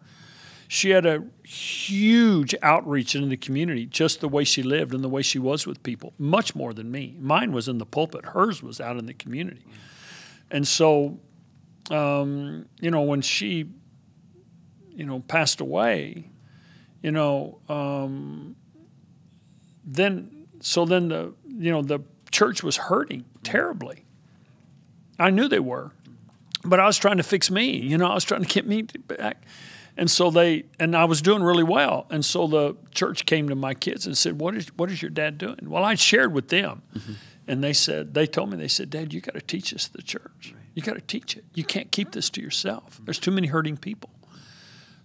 She 0.68 0.92
had 0.92 1.06
a 1.06 1.24
huge 1.44 2.56
outreach 2.62 3.16
in 3.16 3.30
the 3.30 3.38
community, 3.38 3.86
just 3.86 4.22
the 4.22 4.30
way 4.30 4.44
she 4.44 4.64
lived 4.64 4.94
and 4.94 5.04
the 5.04 5.10
way 5.10 5.22
she 5.22 5.38
was 5.38 5.68
with 5.68 5.84
people, 5.84 6.14
much 6.18 6.56
more 6.56 6.74
than 6.74 6.90
me. 6.90 7.16
Mine 7.20 7.52
was 7.52 7.68
in 7.68 7.78
the 7.78 7.86
pulpit, 7.86 8.26
hers 8.26 8.64
was 8.64 8.82
out 8.82 8.98
in 8.98 9.06
the 9.06 9.14
community. 9.14 9.62
And 10.50 10.68
so, 10.68 11.20
um, 11.92 12.66
you 12.80 12.92
know, 12.92 13.02
when 13.02 13.22
she, 13.22 13.70
you 14.90 15.06
know, 15.06 15.20
passed 15.22 15.62
away, 15.62 16.30
you 17.02 17.12
know, 17.12 17.60
um, 17.70 18.56
then, 19.84 20.48
so 20.62 20.86
then 20.86 21.10
the, 21.10 21.34
you 21.48 21.72
know, 21.72 21.82
the 21.82 22.00
church 22.32 22.64
was 22.64 22.78
hurting 22.78 23.26
terribly. 23.44 24.06
I 25.20 25.30
knew 25.30 25.48
they 25.48 25.60
were, 25.60 25.92
but 26.64 26.80
I 26.80 26.86
was 26.86 26.98
trying 26.98 27.18
to 27.18 27.24
fix 27.24 27.52
me, 27.52 27.78
you 27.78 27.98
know, 27.98 28.08
I 28.08 28.16
was 28.16 28.24
trying 28.24 28.44
to 28.44 28.48
get 28.48 28.66
me 28.66 28.82
back. 28.82 29.44
And 29.98 30.12
so 30.12 30.30
they 30.30 30.66
and 30.78 30.96
I 30.96 31.06
was 31.06 31.22
doing 31.22 31.42
really 31.42 31.64
well. 31.64 32.06
And 32.10 32.26
so 32.26 32.48
the 32.48 32.76
church 32.92 33.26
came 33.26 33.48
to 33.48 33.56
my 33.56 33.74
kids 33.74 34.06
and 34.06 34.18
said, 34.18 34.42
"What 34.42 34.54
is 34.56 34.68
what 34.76 34.92
is 34.92 35.02
your 35.02 35.12
dad 35.12 35.38
doing?" 35.38 35.70
Well, 35.70 35.86
I 35.86 35.96
shared 35.96 36.34
with 36.34 36.50
them, 36.50 36.82
mm-hmm. 36.94 37.14
and 37.48 37.64
they 37.64 37.72
said 37.72 38.14
they 38.14 38.28
told 38.28 38.50
me 38.50 38.58
they 38.58 38.68
said, 38.68 38.90
"Dad, 38.90 39.14
you 39.14 39.22
got 39.22 39.36
to 39.36 39.42
teach 39.42 39.74
us 39.74 39.88
the 39.88 40.02
church. 40.02 40.54
Right. 40.54 40.65
You 40.76 40.84
got 40.84 40.94
to 40.94 41.02
teach 41.02 41.36
it. 41.36 41.46
You 41.56 41.64
can't 41.64 41.92
keep 41.92 42.12
this 42.12 42.30
to 42.32 42.42
yourself. 42.42 43.02
There's 43.04 43.18
too 43.18 43.32
many 43.32 43.48
hurting 43.48 43.78
people." 43.78 44.12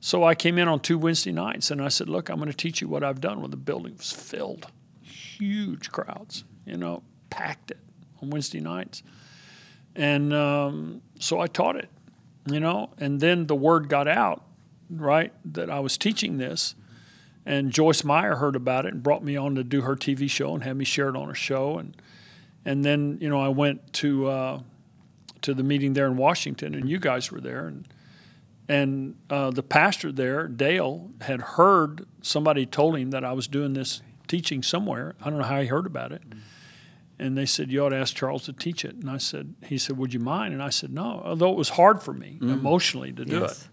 So 0.00 0.24
I 0.24 0.34
came 0.34 0.58
in 0.58 0.68
on 0.68 0.80
two 0.80 0.98
Wednesday 0.98 1.32
nights 1.32 1.70
and 1.70 1.80
I 1.80 1.88
said, 1.88 2.08
"Look, 2.08 2.28
I'm 2.28 2.36
going 2.36 2.50
to 2.50 2.56
teach 2.56 2.82
you 2.82 2.88
what 2.88 3.02
I've 3.02 3.20
done." 3.20 3.40
Well, 3.40 3.48
the 3.48 3.56
building 3.56 3.96
was 3.96 4.12
filled, 4.12 4.66
huge 5.02 5.90
crowds, 5.90 6.44
you 6.66 6.76
know, 6.76 7.02
packed 7.30 7.70
it 7.70 7.78
on 8.20 8.28
Wednesday 8.28 8.60
nights, 8.60 9.02
and 9.96 10.34
um, 10.34 11.00
so 11.18 11.40
I 11.40 11.46
taught 11.46 11.76
it, 11.76 11.88
you 12.46 12.60
know, 12.60 12.90
and 12.98 13.20
then 13.20 13.46
the 13.46 13.56
word 13.56 13.88
got 13.88 14.06
out 14.06 14.44
right, 14.90 15.32
that 15.44 15.70
I 15.70 15.80
was 15.80 15.96
teaching 15.96 16.38
this. 16.38 16.74
And 17.46 17.70
Joyce 17.70 18.04
Meyer 18.04 18.36
heard 18.36 18.56
about 18.56 18.86
it 18.86 18.92
and 18.92 19.02
brought 19.02 19.24
me 19.24 19.36
on 19.36 19.54
to 19.54 19.64
do 19.64 19.82
her 19.82 19.96
TV 19.96 20.28
show 20.28 20.54
and 20.54 20.62
had 20.62 20.76
me 20.76 20.84
share 20.84 21.08
it 21.08 21.16
on 21.16 21.28
her 21.28 21.34
show. 21.34 21.78
And 21.78 21.96
and 22.64 22.84
then 22.84 23.18
you 23.20 23.28
know 23.28 23.40
I 23.40 23.48
went 23.48 23.92
to 23.94 24.28
uh, 24.28 24.60
to 25.42 25.54
the 25.54 25.62
meeting 25.62 25.92
there 25.94 26.06
in 26.06 26.16
Washington, 26.16 26.74
and 26.74 26.88
you 26.88 26.98
guys 26.98 27.30
were 27.30 27.40
there. 27.40 27.66
And 27.66 27.88
and 28.68 29.16
uh, 29.28 29.50
the 29.50 29.64
pastor 29.64 30.12
there, 30.12 30.46
Dale, 30.46 31.10
had 31.22 31.40
heard 31.40 32.06
somebody 32.22 32.66
told 32.66 32.96
him 32.96 33.10
that 33.10 33.24
I 33.24 33.32
was 33.32 33.48
doing 33.48 33.72
this 33.72 34.00
teaching 34.28 34.62
somewhere. 34.62 35.16
I 35.20 35.28
don't 35.28 35.40
know 35.40 35.44
how 35.44 35.60
he 35.60 35.66
heard 35.66 35.86
about 35.86 36.12
it. 36.12 36.22
And 37.18 37.36
they 37.36 37.46
said, 37.46 37.72
You 37.72 37.84
ought 37.84 37.88
to 37.88 37.96
ask 37.96 38.14
Charles 38.14 38.44
to 38.44 38.52
teach 38.52 38.84
it. 38.84 38.94
And 38.94 39.10
I 39.10 39.18
said, 39.18 39.54
He 39.64 39.76
said, 39.76 39.98
Would 39.98 40.14
you 40.14 40.20
mind? 40.20 40.54
And 40.54 40.62
I 40.62 40.70
said, 40.70 40.92
No, 40.92 41.20
although 41.24 41.50
it 41.50 41.56
was 41.56 41.70
hard 41.70 42.02
for 42.02 42.14
me 42.14 42.38
mm. 42.40 42.50
emotionally 42.50 43.12
to 43.12 43.24
do 43.24 43.40
yes. 43.40 43.62
it 43.62 43.68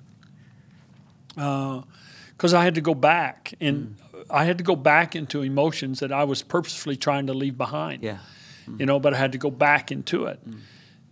because 1.36 2.53
uh, 2.53 2.60
I 2.60 2.63
had 2.63 2.75
to 2.75 2.82
go 2.82 2.95
back 2.95 3.53
and 3.62 3.95
mm. 4.13 4.25
I 4.32 4.45
had 4.45 4.58
to 4.58 4.63
go 4.63 4.75
back 4.75 5.15
into 5.15 5.43
emotions 5.43 5.99
that 5.99 6.12
I 6.12 6.23
was 6.23 6.41
purposefully 6.41 6.97
trying 6.97 7.27
to 7.27 7.34
leave 7.34 7.58
behind. 7.58 8.01
Yeah. 8.01 8.17
Mm. 8.67 8.80
You 8.80 8.86
know, 8.88 8.99
but 8.99 9.13
I 9.13 9.17
had 9.17 9.34
to 9.34 9.38
go 9.38 9.51
back 9.51 9.91
into 9.91 10.25
it. 10.25 10.39
Mm. 10.49 10.60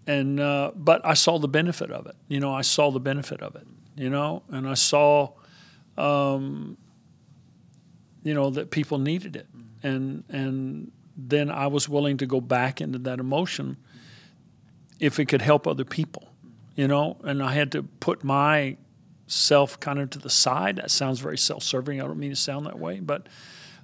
And 0.08 0.40
uh, 0.40 0.72
but 0.76 1.04
I 1.04 1.16
saw 1.16 1.40
the 1.40 1.48
benefit 1.48 1.92
of 1.92 2.06
it. 2.06 2.16
You 2.28 2.40
know, 2.40 2.54
I 2.54 2.62
saw 2.62 2.92
the 2.92 3.00
benefit 3.00 3.42
of 3.42 3.56
it. 3.56 3.68
You 3.96 4.10
know, 4.10 4.44
and 4.50 4.68
I 4.68 4.74
saw, 4.74 5.32
um, 5.98 6.78
you 8.24 8.34
know, 8.34 8.50
that 8.52 8.70
people 8.70 9.00
needed 9.00 9.36
it, 9.36 9.48
and 9.82 10.24
and 10.30 10.92
then 11.18 11.50
I 11.50 11.68
was 11.68 11.90
willing 11.90 12.18
to 12.18 12.26
go 12.26 12.42
back 12.42 12.82
into 12.82 13.00
that 13.00 13.20
emotion 13.20 13.78
if 15.00 15.20
it 15.20 15.26
could 15.26 15.42
help 15.42 15.66
other 15.66 15.86
people. 15.86 16.30
You 16.76 16.88
know, 16.88 17.18
and 17.24 17.42
I 17.42 17.54
had 17.54 17.72
to 17.72 17.84
put 17.84 18.24
my 18.24 18.78
self 19.28 19.80
kind 19.80 20.00
of 20.00 20.12
to 20.12 20.20
the 20.20 20.30
side. 20.30 20.76
That 20.76 20.92
sounds 20.92 21.20
very 21.20 21.38
self 21.38 21.64
serving. 21.64 22.00
I 22.02 22.06
don't 22.06 22.20
mean 22.20 22.32
to 22.32 22.36
sound 22.36 22.68
that 22.68 22.78
way, 22.78 23.00
but 23.00 23.28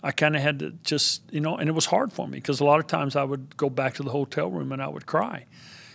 I 0.03 0.11
kind 0.11 0.35
of 0.35 0.41
had 0.41 0.59
to 0.59 0.71
just, 0.83 1.21
you 1.31 1.39
know, 1.39 1.57
and 1.57 1.69
it 1.69 1.73
was 1.73 1.85
hard 1.85 2.11
for 2.11 2.27
me 2.27 2.37
because 2.37 2.59
a 2.59 2.65
lot 2.65 2.79
of 2.79 2.87
times 2.87 3.15
I 3.15 3.23
would 3.23 3.55
go 3.55 3.69
back 3.69 3.95
to 3.95 4.03
the 4.03 4.09
hotel 4.11 4.49
room 4.51 4.71
and 4.71 4.81
I 4.81 4.87
would 4.87 5.05
cry 5.05 5.45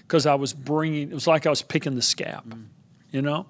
because 0.07 0.27
I 0.27 0.35
was 0.35 0.53
bringing, 0.53 1.11
it 1.11 1.15
was 1.15 1.27
like 1.27 1.47
I 1.47 1.51
was 1.51 1.63
picking 1.63 1.95
the 1.97 2.03
scab, 2.03 2.49
mm. 2.49 2.67
you 3.11 3.23
know? 3.23 3.47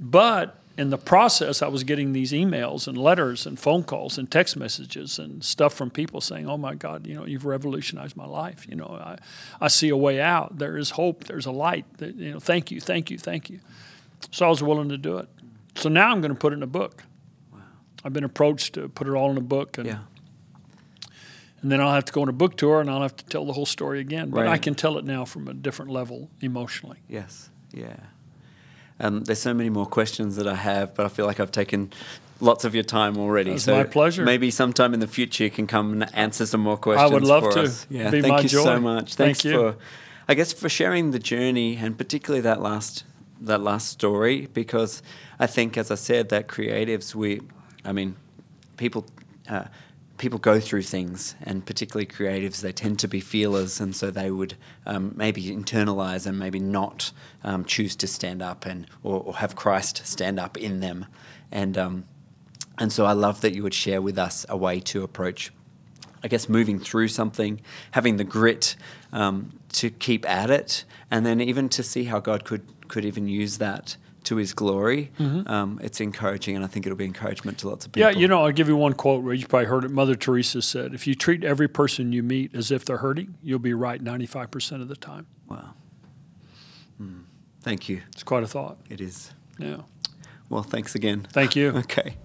But 0.00 0.58
in 0.78 0.90
the 0.90 0.98
process, 0.98 1.62
I 1.62 1.68
was 1.68 1.84
getting 1.84 2.12
these 2.12 2.32
emails 2.32 2.86
and 2.86 2.98
letters 2.98 3.46
and 3.46 3.58
phone 3.58 3.82
calls 3.82 4.18
and 4.18 4.30
text 4.30 4.56
messages 4.56 5.18
and 5.18 5.42
stuff 5.42 5.72
from 5.72 5.90
people 5.90 6.20
saying, 6.20 6.48
"Oh 6.48 6.58
my 6.58 6.74
God, 6.74 7.06
you 7.06 7.14
know, 7.14 7.24
you've 7.24 7.46
revolutionized 7.46 8.16
my 8.16 8.26
life. 8.26 8.66
You 8.68 8.76
know, 8.76 8.98
I, 9.00 9.16
I 9.58 9.68
see 9.68 9.88
a 9.88 9.96
way 9.96 10.20
out. 10.20 10.58
There 10.58 10.76
is 10.76 10.90
hope. 10.90 11.24
There's 11.24 11.46
a 11.46 11.50
light. 11.50 11.86
That, 11.98 12.16
you 12.16 12.32
know, 12.32 12.40
thank 12.40 12.70
you, 12.70 12.80
thank 12.80 13.10
you, 13.10 13.16
thank 13.16 13.48
you." 13.48 13.60
So 14.30 14.44
I 14.44 14.48
was 14.50 14.62
willing 14.62 14.90
to 14.90 14.98
do 14.98 15.16
it. 15.18 15.28
So 15.76 15.88
now 15.88 16.10
I'm 16.10 16.20
going 16.20 16.32
to 16.32 16.38
put 16.38 16.52
it 16.52 16.56
in 16.56 16.62
a 16.62 16.66
book. 16.66 17.04
Wow. 17.52 17.60
I've 18.04 18.12
been 18.12 18.24
approached 18.24 18.74
to 18.74 18.88
put 18.88 19.06
it 19.06 19.12
all 19.12 19.30
in 19.30 19.38
a 19.38 19.42
book. 19.42 19.78
And, 19.78 19.86
yeah. 19.86 19.98
And 21.66 21.72
then 21.72 21.80
I'll 21.80 21.94
have 21.94 22.04
to 22.04 22.12
go 22.12 22.22
on 22.22 22.28
a 22.28 22.32
book 22.32 22.56
tour 22.56 22.80
and 22.80 22.88
I'll 22.88 23.02
have 23.02 23.16
to 23.16 23.24
tell 23.24 23.44
the 23.44 23.52
whole 23.52 23.66
story 23.66 23.98
again. 23.98 24.30
But 24.30 24.44
right. 24.44 24.50
I 24.50 24.56
can 24.56 24.76
tell 24.76 24.98
it 24.98 25.04
now 25.04 25.24
from 25.24 25.48
a 25.48 25.52
different 25.52 25.90
level 25.90 26.30
emotionally. 26.40 26.98
Yes. 27.08 27.50
Yeah. 27.72 27.96
Um, 29.00 29.24
there's 29.24 29.40
so 29.40 29.52
many 29.52 29.68
more 29.68 29.84
questions 29.84 30.36
that 30.36 30.46
I 30.46 30.54
have, 30.54 30.94
but 30.94 31.06
I 31.06 31.08
feel 31.08 31.26
like 31.26 31.40
I've 31.40 31.50
taken 31.50 31.92
lots 32.38 32.64
of 32.64 32.76
your 32.76 32.84
time 32.84 33.18
already. 33.18 33.50
It's 33.50 33.64
so 33.64 33.74
my 33.74 33.82
pleasure. 33.82 34.24
Maybe 34.24 34.52
sometime 34.52 34.94
in 34.94 35.00
the 35.00 35.08
future 35.08 35.42
you 35.42 35.50
can 35.50 35.66
come 35.66 35.92
and 35.92 36.14
answer 36.14 36.46
some 36.46 36.60
more 36.60 36.76
questions. 36.76 37.10
I 37.10 37.12
would 37.12 37.24
love 37.24 37.52
to. 37.54 37.62
Us. 37.62 37.84
Yeah, 37.90 38.10
Be 38.10 38.22
thank 38.22 38.44
you 38.44 38.48
joy. 38.48 38.62
so 38.62 38.78
much. 38.78 39.16
Thank 39.16 39.38
Thanks 39.38 39.44
you. 39.44 39.54
for, 39.54 39.76
I 40.28 40.34
guess, 40.34 40.52
for 40.52 40.68
sharing 40.68 41.10
the 41.10 41.18
journey 41.18 41.78
and 41.78 41.98
particularly 41.98 42.42
that 42.42 42.62
last 42.62 43.02
that 43.40 43.60
last 43.60 43.88
story 43.88 44.46
because 44.54 45.02
I 45.40 45.48
think, 45.48 45.76
as 45.76 45.90
I 45.90 45.96
said, 45.96 46.28
that 46.28 46.46
creatives 46.46 47.12
we, 47.12 47.40
I 47.84 47.90
mean, 47.90 48.14
people. 48.76 49.04
Uh, 49.48 49.64
people 50.18 50.38
go 50.38 50.60
through 50.60 50.82
things, 50.82 51.34
and 51.42 51.64
particularly 51.64 52.06
creatives, 52.06 52.60
they 52.60 52.72
tend 52.72 52.98
to 53.00 53.08
be 53.08 53.20
feelers, 53.20 53.80
and 53.80 53.94
so 53.94 54.10
they 54.10 54.30
would 54.30 54.54
um, 54.86 55.12
maybe 55.16 55.44
internalize 55.44 56.26
and 56.26 56.38
maybe 56.38 56.58
not 56.58 57.12
um, 57.44 57.64
choose 57.64 57.96
to 57.96 58.06
stand 58.06 58.42
up 58.42 58.66
and 58.66 58.86
or, 59.02 59.20
or, 59.20 59.36
have 59.36 59.56
Christ 59.56 60.06
stand 60.06 60.40
up 60.40 60.56
in 60.56 60.80
them, 60.80 61.06
and 61.50 61.76
um, 61.76 62.04
and 62.78 62.92
so 62.92 63.04
I 63.04 63.12
love 63.12 63.40
that 63.40 63.54
you 63.54 63.62
would 63.62 63.74
share 63.74 64.02
with 64.02 64.18
us 64.18 64.46
a 64.48 64.56
way 64.56 64.80
to 64.80 65.02
approach. 65.02 65.52
I 66.22 66.28
guess 66.28 66.48
moving 66.48 66.80
through 66.80 67.08
something, 67.08 67.60
having 67.92 68.16
the 68.16 68.24
grit 68.24 68.74
um, 69.12 69.60
to 69.74 69.90
keep 69.90 70.28
at 70.28 70.50
it, 70.50 70.84
and 71.10 71.24
then 71.24 71.40
even 71.40 71.68
to 71.70 71.82
see 71.82 72.04
how 72.04 72.20
God 72.20 72.44
could 72.44 72.62
could 72.88 73.04
even 73.04 73.28
use 73.28 73.58
that 73.58 73.96
to 74.26 74.36
his 74.36 74.52
glory, 74.52 75.10
mm-hmm. 75.18 75.48
um, 75.48 75.80
it's 75.82 76.00
encouraging, 76.00 76.56
and 76.56 76.64
I 76.64 76.68
think 76.68 76.86
it'll 76.86 76.96
be 76.96 77.04
encouragement 77.04 77.58
to 77.58 77.68
lots 77.68 77.86
of 77.86 77.92
people. 77.92 78.10
Yeah, 78.10 78.16
you 78.16 78.28
know, 78.28 78.44
I'll 78.44 78.52
give 78.52 78.68
you 78.68 78.76
one 78.76 78.92
quote 78.92 79.22
where 79.22 79.34
you 79.34 79.46
probably 79.46 79.66
heard 79.66 79.84
it. 79.84 79.90
Mother 79.90 80.14
Teresa 80.14 80.62
said, 80.62 80.94
"If 80.94 81.06
you 81.06 81.14
treat 81.14 81.44
every 81.44 81.68
person 81.68 82.12
you 82.12 82.22
meet 82.22 82.54
as 82.54 82.70
if 82.70 82.84
they're 82.84 82.98
hurting, 82.98 83.36
you'll 83.42 83.58
be 83.58 83.74
right 83.74 84.02
ninety-five 84.02 84.50
percent 84.50 84.82
of 84.82 84.88
the 84.88 84.96
time." 84.96 85.26
Wow. 85.48 85.74
Mm. 87.00 87.24
Thank 87.62 87.88
you. 87.88 88.02
It's 88.12 88.22
quite 88.22 88.42
a 88.42 88.48
thought. 88.48 88.78
It 88.90 89.00
is. 89.00 89.32
Yeah. 89.58 89.82
Well, 90.48 90.62
thanks 90.62 90.94
again. 90.94 91.26
Thank 91.32 91.56
you. 91.56 91.70
okay. 91.76 92.16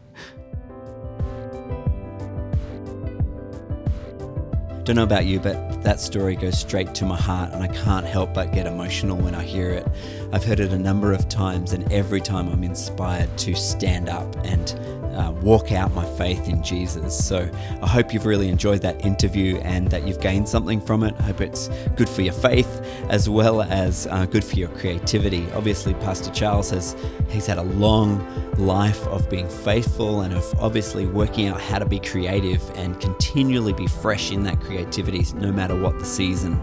I 4.92 4.94
don't 4.94 5.08
know 5.08 5.16
about 5.16 5.26
you, 5.26 5.40
but 5.40 5.84
that 5.84 6.02
story 6.02 6.36
goes 6.36 6.60
straight 6.60 6.94
to 6.96 7.06
my 7.06 7.16
heart, 7.16 7.54
and 7.54 7.64
I 7.64 7.68
can't 7.68 8.06
help 8.06 8.34
but 8.34 8.52
get 8.52 8.68
emotional 8.68 9.16
when 9.16 9.34
I 9.34 9.42
hear 9.42 9.70
it. 9.70 9.88
I've 10.34 10.44
heard 10.44 10.60
it 10.60 10.74
a 10.74 10.78
number 10.78 11.14
of 11.14 11.30
times, 11.30 11.72
and 11.72 11.90
every 11.94 12.20
time 12.20 12.50
I'm 12.50 12.62
inspired 12.62 13.38
to 13.38 13.56
stand 13.56 14.10
up 14.10 14.36
and 14.44 14.76
uh, 15.14 15.32
walk 15.32 15.72
out 15.72 15.94
my 15.94 16.06
faith 16.18 16.48
in 16.48 16.64
Jesus. 16.64 17.18
So 17.18 17.50
I 17.82 17.88
hope 17.88 18.14
you've 18.14 18.26
really 18.26 18.50
enjoyed 18.50 18.82
that 18.82 19.04
interview 19.06 19.58
and 19.58 19.90
that 19.90 20.08
you've 20.08 20.20
gained 20.20 20.48
something 20.48 20.82
from 20.82 21.04
it. 21.04 21.14
I 21.20 21.24
hope 21.24 21.42
it's 21.42 21.70
good 21.96 22.10
for 22.10 22.22
your 22.22 22.34
faith 22.34 22.70
as 23.10 23.30
well 23.30 23.62
as 23.62 24.08
uh, 24.08 24.26
good 24.26 24.44
for 24.44 24.56
your 24.56 24.70
creativity. 24.70 25.50
Obviously, 25.52 25.94
Pastor 25.96 26.32
Charles 26.32 26.70
has 26.72 26.96
he's 27.30 27.46
had 27.46 27.58
a 27.58 27.64
long 27.64 28.26
life 28.58 29.06
of 29.08 29.30
being 29.30 29.50
faithful 29.50 30.22
and 30.22 30.34
of 30.34 30.44
obviously 30.60 31.06
working 31.06 31.48
out 31.48 31.62
how 31.62 31.80
to 31.80 31.86
be 31.86 32.00
creative 32.00 32.62
and 32.76 33.00
continually 33.00 33.74
be 33.74 33.88
fresh 33.88 34.32
in 34.32 34.44
that 34.44 34.60
creativity, 34.60 35.26
no 35.36 35.52
matter 35.52 35.76
what 35.76 35.98
the 36.00 36.06
season. 36.06 36.60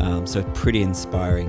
Um, 0.00 0.26
so, 0.26 0.42
pretty 0.54 0.82
inspiring. 0.82 1.48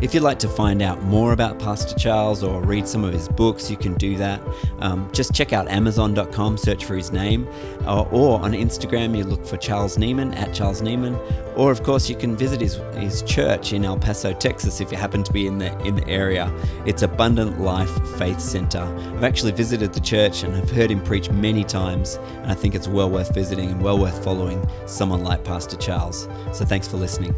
If 0.00 0.14
you'd 0.14 0.22
like 0.22 0.38
to 0.40 0.48
find 0.48 0.82
out 0.82 1.02
more 1.02 1.32
about 1.32 1.58
Pastor 1.58 1.98
Charles 1.98 2.42
or 2.42 2.60
read 2.62 2.86
some 2.86 3.04
of 3.04 3.12
his 3.12 3.28
books, 3.28 3.70
you 3.70 3.76
can 3.76 3.94
do 3.94 4.16
that. 4.16 4.40
Um, 4.78 5.10
just 5.12 5.34
check 5.34 5.52
out 5.52 5.68
Amazon.com, 5.68 6.58
search 6.58 6.84
for 6.84 6.94
his 6.94 7.10
name, 7.10 7.48
uh, 7.86 8.02
or 8.02 8.40
on 8.40 8.52
Instagram, 8.52 9.16
you 9.16 9.24
look 9.24 9.44
for 9.44 9.56
Charles 9.56 9.96
Nieman 9.96 10.36
at 10.36 10.54
Charles 10.54 10.82
Nieman. 10.82 11.18
Or, 11.56 11.72
of 11.72 11.82
course, 11.82 12.08
you 12.08 12.14
can 12.14 12.36
visit 12.36 12.60
his, 12.60 12.76
his 12.94 13.22
church 13.22 13.72
in 13.72 13.84
El 13.84 13.98
Paso, 13.98 14.32
Texas, 14.32 14.80
if 14.80 14.92
you 14.92 14.96
happen 14.96 15.24
to 15.24 15.32
be 15.32 15.48
in 15.48 15.58
the, 15.58 15.76
in 15.80 15.96
the 15.96 16.06
area. 16.08 16.52
It's 16.86 17.02
Abundant 17.02 17.60
Life 17.60 17.90
Faith 18.16 18.38
Center. 18.40 18.82
I've 19.16 19.24
actually 19.24 19.52
visited 19.52 19.92
the 19.92 20.00
church 20.00 20.44
and 20.44 20.54
I've 20.54 20.70
heard 20.70 20.90
him 20.90 21.02
preach 21.02 21.30
many 21.30 21.64
times, 21.64 22.14
and 22.42 22.52
I 22.52 22.54
think 22.54 22.76
it's 22.76 22.86
well 22.86 23.10
worth 23.10 23.34
visiting 23.34 23.70
and 23.70 23.82
well 23.82 23.98
worth 23.98 24.22
following 24.22 24.64
someone 24.86 25.24
like 25.24 25.42
Pastor 25.42 25.76
Charles. 25.76 26.28
So, 26.52 26.64
thanks 26.64 26.86
for 26.86 26.96
listening. 26.96 27.34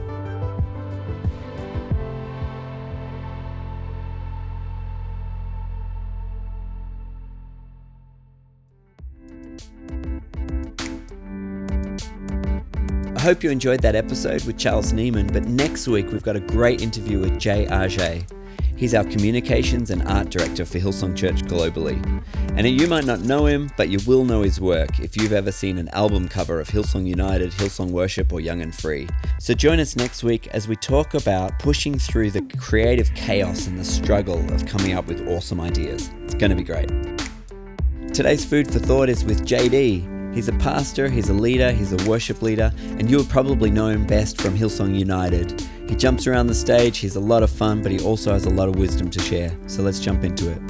I 13.21 13.23
hope 13.25 13.45
you 13.45 13.51
enjoyed 13.51 13.83
that 13.83 13.95
episode 13.95 14.43
with 14.45 14.57
Charles 14.57 14.95
Nieman, 14.95 15.31
but 15.31 15.45
next 15.45 15.87
week 15.87 16.11
we've 16.11 16.23
got 16.23 16.37
a 16.37 16.41
great 16.41 16.81
interview 16.81 17.19
with 17.19 17.39
Jay 17.39 17.67
Argaet. 17.67 18.25
He's 18.79 18.95
our 18.95 19.05
communications 19.05 19.91
and 19.91 20.03
art 20.09 20.31
director 20.31 20.65
for 20.65 20.79
Hillsong 20.79 21.15
Church 21.15 21.43
globally. 21.43 22.03
And 22.57 22.67
you 22.67 22.87
might 22.87 23.05
not 23.05 23.21
know 23.21 23.45
him, 23.45 23.71
but 23.77 23.91
you 23.91 23.99
will 24.07 24.25
know 24.25 24.41
his 24.41 24.59
work 24.59 25.01
if 25.01 25.19
you've 25.19 25.35
ever 25.35 25.53
seen 25.53 25.77
an 25.77 25.91
album 25.91 26.29
cover 26.29 26.61
of 26.61 26.69
Hillsong 26.69 27.07
United, 27.07 27.51
Hillsong 27.51 27.91
Worship, 27.91 28.33
or 28.33 28.41
Young 28.41 28.63
and 28.63 28.75
Free. 28.75 29.07
So 29.39 29.53
join 29.53 29.81
us 29.81 29.97
next 29.97 30.25
week 30.25 30.47
as 30.55 30.67
we 30.67 30.75
talk 30.77 31.13
about 31.13 31.59
pushing 31.59 31.99
through 31.99 32.31
the 32.31 32.41
creative 32.57 33.13
chaos 33.15 33.67
and 33.67 33.79
the 33.79 33.85
struggle 33.85 34.39
of 34.51 34.65
coming 34.65 34.95
up 34.95 35.07
with 35.07 35.29
awesome 35.29 35.61
ideas. 35.61 36.11
It's 36.25 36.33
going 36.35 36.53
to 36.53 36.57
be 36.57 36.65
great. 36.65 36.89
Today's 38.15 38.47
food 38.47 38.73
for 38.73 38.79
thought 38.79 39.11
is 39.11 39.27
with 39.27 39.47
JD. 39.47 40.20
He's 40.33 40.49
a 40.49 40.53
pastor, 40.53 41.09
he's 41.09 41.29
a 41.29 41.35
leader, 41.35 41.73
he's 41.73 41.93
a 41.93 42.09
worship 42.09 42.41
leader, 42.41 42.73
and 42.79 43.11
you'll 43.11 43.25
probably 43.25 43.71
know 43.71 43.89
him 43.89 44.07
best 44.07 44.41
from 44.41 44.57
Hillsong 44.57 44.97
United. 44.97 45.61
He 45.89 45.97
jumps 45.97 46.29
around 46.29 46.47
the 46.47 46.55
stage, 46.55 46.99
he's 46.99 47.17
a 47.17 47.21
lot 47.21 47.43
of 47.43 47.51
fun, 47.51 47.83
but 47.83 47.91
he 47.91 48.01
also 48.05 48.33
has 48.33 48.47
a 48.47 48.51
lot 48.51 48.69
of 48.69 48.77
wisdom 48.77 49.11
to 49.11 49.21
share. 49.21 49.57
So 49.67 49.83
let's 49.83 49.99
jump 49.99 50.23
into 50.23 50.53
it. 50.53 50.61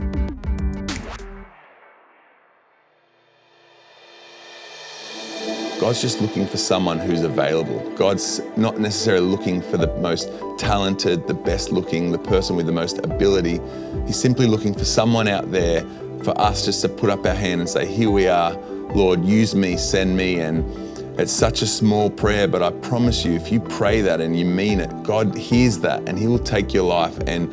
God's 5.79 6.01
just 6.01 6.21
looking 6.21 6.47
for 6.47 6.59
someone 6.59 6.99
who's 6.99 7.23
available. 7.23 7.81
God's 7.97 8.41
not 8.57 8.79
necessarily 8.79 9.27
looking 9.27 9.61
for 9.61 9.77
the 9.77 9.95
most 9.97 10.31
talented, 10.59 11.27
the 11.27 11.35
best 11.35 11.73
looking, 11.73 12.13
the 12.13 12.19
person 12.19 12.57
with 12.57 12.67
the 12.67 12.73
most 12.73 12.99
ability. 12.99 13.61
He's 14.07 14.21
simply 14.21 14.47
looking 14.47 14.75
for 14.75 14.85
someone 14.85 15.27
out 15.27 15.51
there 15.53 15.81
for 16.23 16.39
us 16.39 16.65
just 16.65 16.83
to 16.83 16.89
put 16.89 17.09
up 17.09 17.25
our 17.25 17.35
hand 17.35 17.61
and 17.61 17.69
say, 17.69 17.87
Here 17.87 18.11
we 18.11 18.29
are, 18.29 18.53
Lord, 18.95 19.25
use 19.25 19.55
me, 19.55 19.77
send 19.77 20.17
me. 20.17 20.41
And 20.41 20.65
it's 21.19 21.33
such 21.33 21.63
a 21.63 21.67
small 21.67 22.11
prayer, 22.11 22.49
but 22.49 22.63
I 22.63 22.71
promise 22.71 23.25
you, 23.25 23.33
if 23.33 23.53
you 23.53 23.61
pray 23.61 24.01
that 24.01 24.21
and 24.21 24.39
you 24.39 24.45
mean 24.45 24.81
it, 24.81 25.03
God 25.03 25.37
hears 25.37 25.79
that 25.81 26.09
and 26.09 26.19
He 26.19 26.27
will 26.27 26.39
take 26.39 26.73
your 26.73 26.85
life 26.85 27.19
and 27.27 27.53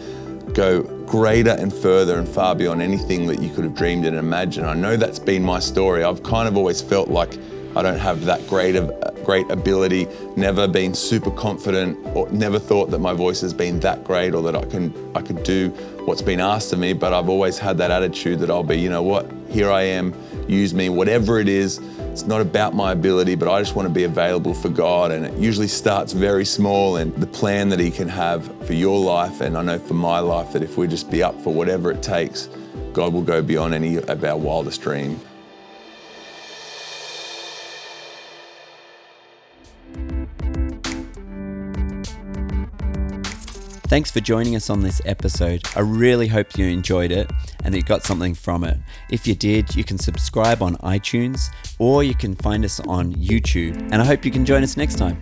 go 0.53 0.83
greater 1.05 1.51
and 1.51 1.73
further 1.73 2.17
and 2.17 2.27
far 2.27 2.55
beyond 2.55 2.81
anything 2.81 3.27
that 3.27 3.41
you 3.41 3.49
could 3.49 3.63
have 3.63 3.75
dreamed 3.75 4.05
and 4.05 4.15
imagined. 4.15 4.65
I 4.65 4.73
know 4.73 4.97
that's 4.97 5.19
been 5.19 5.43
my 5.43 5.59
story. 5.59 6.03
I've 6.03 6.23
kind 6.23 6.47
of 6.47 6.57
always 6.57 6.81
felt 6.81 7.09
like 7.09 7.37
I 7.75 7.81
don't 7.83 7.99
have 7.99 8.25
that 8.25 8.47
great 8.47 8.75
of 8.75 8.91
great 9.23 9.49
ability, 9.51 10.07
never 10.37 10.67
been 10.67 10.93
super 10.93 11.29
confident 11.29 11.97
or 12.15 12.29
never 12.31 12.57
thought 12.57 12.89
that 12.91 12.99
my 12.99 13.13
voice 13.13 13.41
has 13.41 13.53
been 13.53 13.79
that 13.81 14.03
great 14.05 14.33
or 14.33 14.41
that 14.41 14.55
I 14.55 14.63
can 14.65 14.93
I 15.13 15.21
could 15.21 15.43
do 15.43 15.69
what's 16.05 16.21
been 16.21 16.39
asked 16.39 16.71
of 16.73 16.79
me, 16.79 16.93
but 16.93 17.13
I've 17.13 17.29
always 17.29 17.59
had 17.59 17.77
that 17.79 17.91
attitude 17.91 18.39
that 18.39 18.49
I'll 18.49 18.63
be, 18.63 18.77
you 18.79 18.89
know 18.89 19.03
what, 19.03 19.29
here 19.49 19.69
I 19.69 19.81
am, 19.81 20.13
use 20.47 20.73
me, 20.73 20.89
whatever 20.89 21.39
it 21.39 21.47
is. 21.47 21.79
It's 22.11 22.25
not 22.25 22.41
about 22.41 22.73
my 22.73 22.91
ability, 22.91 23.35
but 23.35 23.47
I 23.47 23.59
just 23.59 23.75
want 23.75 23.87
to 23.87 23.93
be 23.93 24.03
available 24.03 24.53
for 24.53 24.69
God. 24.69 25.11
And 25.11 25.25
it 25.25 25.33
usually 25.37 25.67
starts 25.67 26.13
very 26.13 26.45
small 26.45 26.97
and 26.97 27.13
the 27.15 27.27
plan 27.27 27.69
that 27.69 27.79
He 27.79 27.91
can 27.91 28.07
have 28.07 28.45
for 28.65 28.73
your 28.73 28.99
life. 28.99 29.41
And 29.41 29.57
I 29.57 29.61
know 29.61 29.79
for 29.79 29.93
my 29.93 30.19
life 30.19 30.53
that 30.53 30.63
if 30.63 30.77
we 30.77 30.87
just 30.87 31.11
be 31.11 31.21
up 31.21 31.39
for 31.41 31.53
whatever 31.53 31.91
it 31.91 32.01
takes, 32.01 32.49
God 32.93 33.13
will 33.13 33.21
go 33.21 33.41
beyond 33.41 33.73
any 33.73 33.97
of 33.97 34.23
our 34.23 34.37
wildest 34.37 34.81
dream. 34.81 35.19
Thanks 43.87 44.11
for 44.11 44.19
joining 44.19 44.57
us 44.57 44.69
on 44.69 44.81
this 44.81 45.01
episode. 45.05 45.61
I 45.73 45.79
really 45.79 46.27
hope 46.27 46.57
you 46.57 46.67
enjoyed 46.67 47.09
it 47.09 47.31
and 47.63 47.73
that 47.73 47.77
you 47.77 47.83
got 47.83 48.03
something 48.03 48.35
from 48.35 48.65
it. 48.65 48.77
If 49.11 49.25
you 49.25 49.33
did, 49.33 49.77
you 49.77 49.85
can 49.85 49.97
subscribe 49.97 50.61
on 50.61 50.75
iTunes 50.79 51.49
or 51.79 52.03
you 52.03 52.13
can 52.13 52.35
find 52.35 52.65
us 52.65 52.81
on 52.81 53.13
YouTube. 53.13 53.77
And 53.93 53.95
I 53.95 54.03
hope 54.03 54.25
you 54.25 54.31
can 54.31 54.45
join 54.45 54.61
us 54.61 54.75
next 54.75 54.95
time. 54.95 55.21